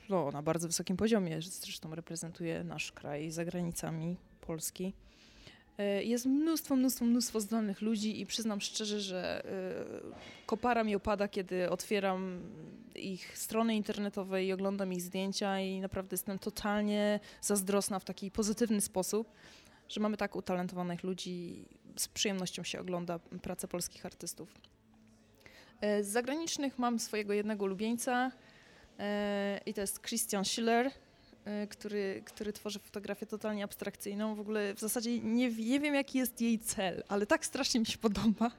[0.10, 4.94] no, na bardzo wysokim poziomie, zresztą reprezentuje nasz kraj za granicami Polski.
[5.78, 11.28] E, jest mnóstwo, mnóstwo, mnóstwo zdolnych ludzi i przyznam szczerze, że e, kopara mi opada,
[11.28, 12.42] kiedy otwieram
[12.96, 18.82] ich strony internetowe i oglądam ich zdjęcia i naprawdę jestem totalnie zazdrosna w taki pozytywny
[18.82, 19.32] sposób,
[19.90, 21.66] że mamy tak utalentowanych ludzi
[21.98, 24.54] z przyjemnością się ogląda pracę polskich artystów.
[25.82, 28.32] E, z zagranicznych mam swojego jednego ulubieńca
[29.00, 30.88] e, i to jest Christian Schiller.
[30.88, 34.36] y, który, który tworzy fotografię totalnie abstrakcyjną.
[34.36, 37.86] W ogóle w zasadzie nie, nie wiem, jaki jest jej cel, ale tak strasznie mi
[37.86, 38.52] się podoba.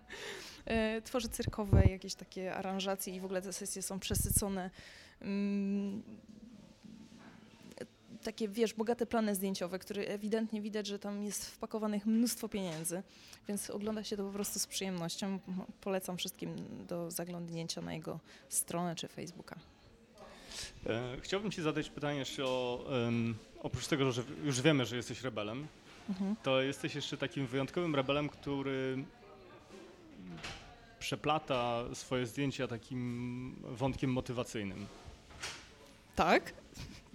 [1.04, 4.70] Tworzy cyrkowe jakieś takie aranżacje i w ogóle te sesje są przesycone.
[8.26, 13.02] Takie, wiesz, bogate plany zdjęciowe, które ewidentnie widać, że tam jest wpakowanych mnóstwo pieniędzy,
[13.48, 15.38] więc ogląda się to po prostu z przyjemnością.
[15.80, 16.56] Polecam wszystkim
[16.86, 19.56] do zaglądnięcia na jego stronę czy Facebooka.
[20.86, 25.22] E, chciałbym Ci zadać pytanie jeszcze o, um, oprócz tego, że już wiemy, że jesteś
[25.22, 25.66] rebelem,
[26.08, 26.36] mhm.
[26.42, 29.04] to jesteś jeszcze takim wyjątkowym rebelem, który
[30.98, 34.86] przeplata swoje zdjęcia takim wątkiem motywacyjnym.
[36.16, 36.65] Tak?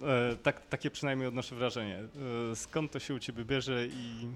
[0.02, 1.98] E, tak, takie przynajmniej odnoszę wrażenie.
[2.52, 4.28] E, skąd to się u ciebie bierze i...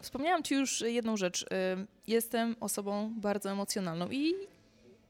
[0.00, 1.42] Wspomniałam ci już jedną rzecz.
[1.42, 1.46] E,
[2.06, 4.34] jestem osobą bardzo emocjonalną i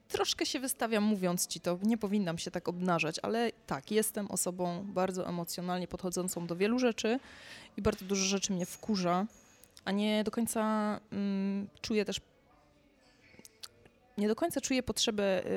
[0.09, 1.78] troszkę się wystawiam mówiąc ci to.
[1.82, 7.18] Nie powinnam się tak obnażać, ale tak, jestem osobą bardzo emocjonalnie podchodzącą do wielu rzeczy
[7.76, 9.26] i bardzo dużo rzeczy mnie wkurza,
[9.84, 10.61] a nie do końca
[11.12, 12.20] mm, czuję też
[14.18, 15.49] nie do końca czuję potrzebę y,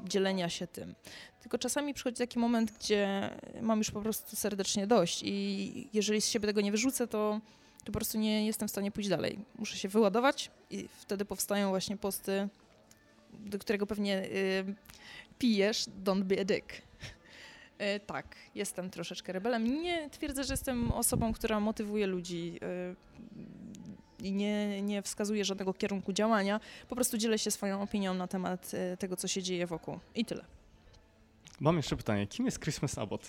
[0.00, 0.94] dzielenia się tym.
[1.44, 3.30] Tylko czasami przychodzi taki moment, gdzie
[3.62, 7.40] mam już po prostu serdecznie dość i jeżeli z siebie tego nie wyrzucę, to,
[7.78, 9.38] to po prostu nie jestem w stanie pójść dalej.
[9.58, 12.48] Muszę się wyładować i wtedy powstają właśnie posty,
[13.32, 14.74] do którego pewnie y,
[15.38, 16.72] pijesz, don't be a dick.
[16.72, 19.82] Y, tak, jestem troszeczkę rebelem.
[19.82, 22.60] Nie twierdzę, że jestem osobą, która motywuje ludzi
[24.20, 26.60] y, i nie, nie wskazuje żadnego kierunku działania.
[26.88, 29.98] Po prostu dzielę się swoją opinią na temat tego, co się dzieje wokół.
[30.14, 30.44] I tyle.
[31.60, 32.26] Mam jeszcze pytanie.
[32.26, 33.28] Kim jest Christmas Abbott?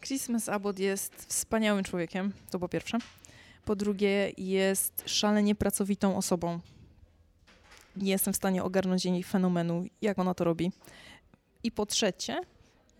[0.00, 2.98] Christmas Abbott jest wspaniałym człowiekiem, to po pierwsze.
[3.64, 6.60] Po drugie, jest szalenie pracowitą osobą.
[7.96, 10.72] Nie jestem w stanie ogarnąć jej fenomenu, jak ona to robi.
[11.62, 12.40] I po trzecie,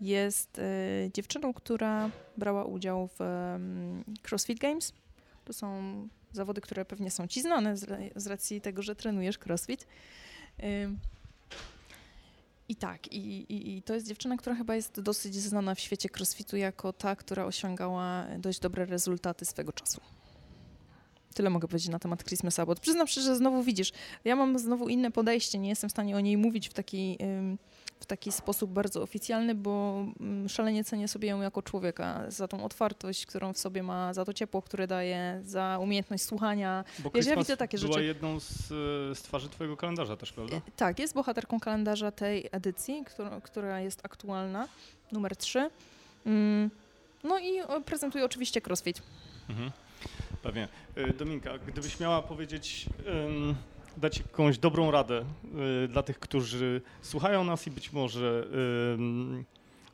[0.01, 4.93] jest y, dziewczyną, która brała udział w y, CrossFit Games.
[5.45, 9.87] To są zawody, które pewnie są ci znane z, z racji tego, że trenujesz crossfit.
[12.69, 13.17] I tak, i,
[13.53, 17.15] i, i, to jest dziewczyna, która chyba jest dosyć znana w świecie crossfitu jako ta,
[17.15, 20.01] która osiągała dość dobre rezultaty swego czasu.
[21.33, 22.79] Tyle mogę powiedzieć na temat Christmas Abbott.
[22.79, 23.91] Przyznam szczerze, że znowu widzisz,
[24.25, 27.17] ja mam znowu inne podejście, nie jestem w stanie o niej mówić w taki
[27.99, 32.63] w taki sposób bardzo oficjalny, bo mm, szalenie cenię sobie ją jako człowieka, za tą
[32.63, 36.83] otwartość, którą w sobie ma, za to ciepło, które daje, za umiejętność słuchania.
[36.99, 38.05] Bo Wiesz, ja widzę takie była rzeczy.
[38.05, 38.67] jedną z,
[39.17, 40.55] z twarzy twojego kalendarza też, prawda?
[40.55, 44.67] E, tak, jest bohaterką kalendarza tej edycji, która, która jest aktualna,
[45.11, 45.69] numer 3.
[46.25, 46.69] Mm,
[47.23, 49.01] no i prezentuje oczywiście crossfit.
[49.49, 49.71] Mhm.
[50.43, 50.67] Pewnie.
[50.95, 52.85] E, Dominka, gdybyś miała powiedzieć...
[53.07, 53.55] Um,
[53.97, 55.25] dać jakąś dobrą radę
[55.85, 58.47] y, dla tych, którzy słuchają nas i być może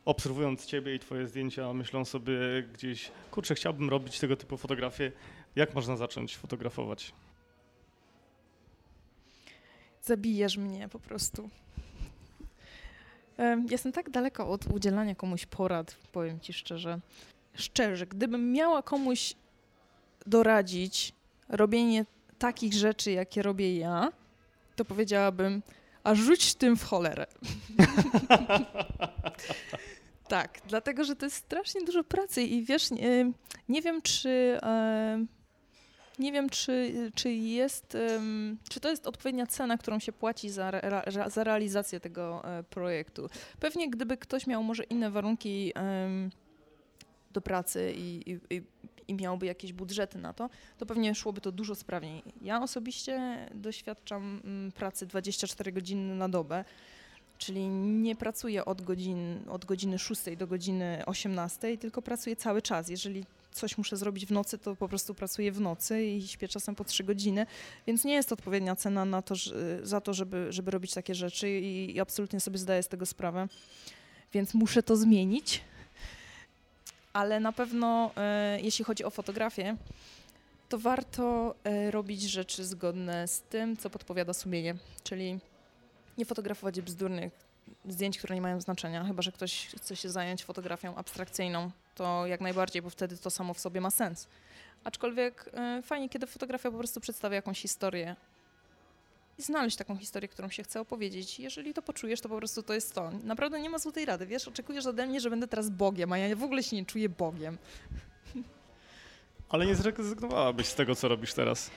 [0.04, 2.34] obserwując Ciebie i Twoje zdjęcia, myślą sobie
[2.74, 5.12] gdzieś, kurczę, chciałbym robić tego typu fotografie.
[5.56, 7.12] Jak można zacząć fotografować?
[10.02, 11.50] Zabijesz mnie po prostu.
[13.70, 17.00] Jestem tak daleko od udzielania komuś porad, powiem Ci szczerze.
[17.54, 19.34] Szczerze, gdybym miała komuś
[20.26, 21.12] doradzić
[21.48, 22.04] robienie
[22.42, 24.12] takich rzeczy, jakie robię ja,
[24.76, 25.62] to powiedziałabym,
[26.04, 27.26] a rzuć tym w cholerę.
[30.28, 33.32] tak, dlatego, że to jest strasznie dużo pracy i wiesz, nie,
[33.68, 34.58] nie wiem, czy...
[36.18, 37.96] Nie wiem, czy, czy jest,
[38.68, 43.28] czy to jest odpowiednia cena, którą się płaci za, re, za realizację tego e, projektu.
[43.60, 45.72] Pewnie gdyby ktoś miał może inne warunki
[47.32, 48.62] do pracy i, i, i
[49.12, 52.22] i miałby jakieś budżety na to, to pewnie szłoby to dużo sprawniej.
[52.42, 56.64] Ja osobiście doświadczam mm, pracy 24 godziny na dobę,
[57.38, 62.88] czyli nie pracuję od, godzin, od godziny 6 do godziny 18, tylko pracuję cały czas.
[62.88, 66.74] Jeżeli coś muszę zrobić w nocy, to po prostu pracuję w nocy i śpię czasem
[66.74, 67.46] po 3 godziny,
[67.86, 69.34] więc nie jest odpowiednia cena na to,
[69.82, 73.48] za to, żeby, żeby robić takie rzeczy i, i absolutnie sobie zdaję z tego sprawę.
[74.32, 75.60] Więc muszę to zmienić
[77.12, 79.76] ale na pewno e, jeśli chodzi o fotografię,
[80.68, 85.38] to warto e, robić rzeczy zgodne z tym, co podpowiada sumienie, czyli
[86.18, 87.52] nie fotografować bzdurnych
[87.88, 92.40] zdjęć, które nie mają znaczenia, chyba że ktoś chce się zająć fotografią abstrakcyjną, to jak
[92.40, 94.28] najbardziej, bo wtedy to samo w sobie ma sens.
[94.84, 98.16] Aczkolwiek y, fajnie, kiedy fotografia po prostu przedstawia jakąś historię,
[99.42, 101.40] i znaleźć taką historię, którą się chce opowiedzieć.
[101.40, 103.10] Jeżeli to poczujesz, to po prostu to jest to.
[103.24, 104.48] Naprawdę nie ma złotej rady, wiesz?
[104.48, 107.58] Oczekujesz ode mnie, że będę teraz Bogiem, a ja w ogóle się nie czuję Bogiem.
[109.48, 111.70] Ale nie zrezygnowałabyś z tego, co robisz teraz?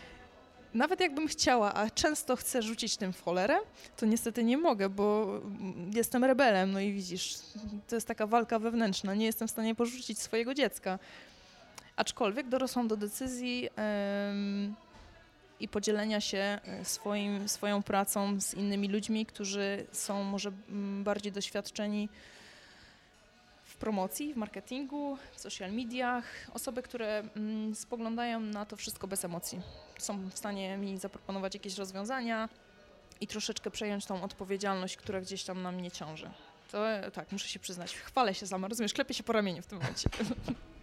[0.75, 3.57] nawet jakbym chciała, a często chcę rzucić tym cholerę,
[3.97, 5.27] to niestety nie mogę, bo
[5.93, 7.35] jestem rebelem, no i widzisz,
[7.87, 10.99] to jest taka walka wewnętrzna, nie jestem w stanie porzucić swojego dziecka.
[11.95, 13.69] Aczkolwiek dorosłam do decyzji
[15.59, 21.31] i podzielenia się e, swoim, swoją pracą z innymi ludźmi, którzy są może mm, bardziej
[21.31, 22.09] doświadczeni
[23.63, 26.25] w promocji, w marketingu, w social mediach.
[26.53, 29.61] Osoby, które mm, spoglądają na to wszystko bez emocji.
[29.97, 32.49] Są w stanie mi zaproponować jakieś rozwiązania
[33.21, 36.29] i troszeczkę przejąć tą odpowiedzialność, która gdzieś tam na mnie ciąży.
[36.71, 39.67] To e, tak, muszę się przyznać, chwalę się sama, rozumiesz, klepię się po ramieniu w
[39.67, 40.09] tym momencie.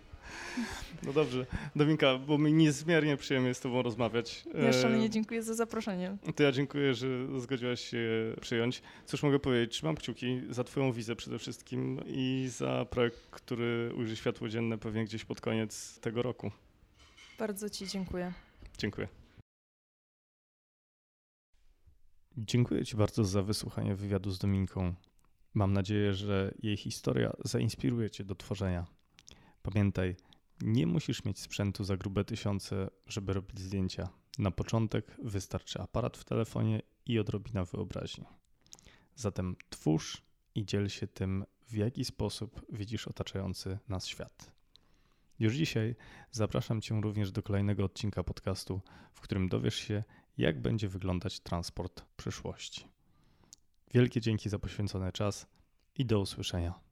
[1.03, 1.47] No dobrze.
[1.77, 4.45] Dominka, bo mi niezmiernie przyjemnie z Tobą rozmawiać.
[4.55, 6.17] Ja szalenie dziękuję za zaproszenie.
[6.37, 8.83] To ja dziękuję, że zgodziłaś się przyjąć.
[9.07, 9.73] Cóż mogę powiedzieć?
[9.73, 15.05] Trzymam kciuki za Twoją wizę przede wszystkim i za projekt, który ujrzy światło dzienne pewnie
[15.05, 16.51] gdzieś pod koniec tego roku.
[17.39, 18.33] Bardzo Ci dziękuję.
[18.79, 19.09] Dziękuję.
[22.37, 24.95] Dziękuję Ci bardzo za wysłuchanie wywiadu z Dominką.
[25.55, 28.87] Mam nadzieję, że jej historia zainspiruje Cię do tworzenia.
[29.63, 30.17] Pamiętaj,
[30.61, 34.09] nie musisz mieć sprzętu za grube tysiące, żeby robić zdjęcia.
[34.39, 38.25] Na początek wystarczy aparat w telefonie i odrobina wyobraźni.
[39.15, 40.23] Zatem twórz
[40.55, 44.53] i dziel się tym, w jaki sposób widzisz otaczający nas świat.
[45.39, 45.95] Już dzisiaj
[46.31, 48.81] zapraszam Cię również do kolejnego odcinka podcastu,
[49.13, 50.05] w którym dowiesz się,
[50.39, 52.87] jak będzie wyglądać transport przyszłości.
[53.95, 55.47] Wielkie dzięki za poświęcony czas
[55.95, 56.92] i do usłyszenia.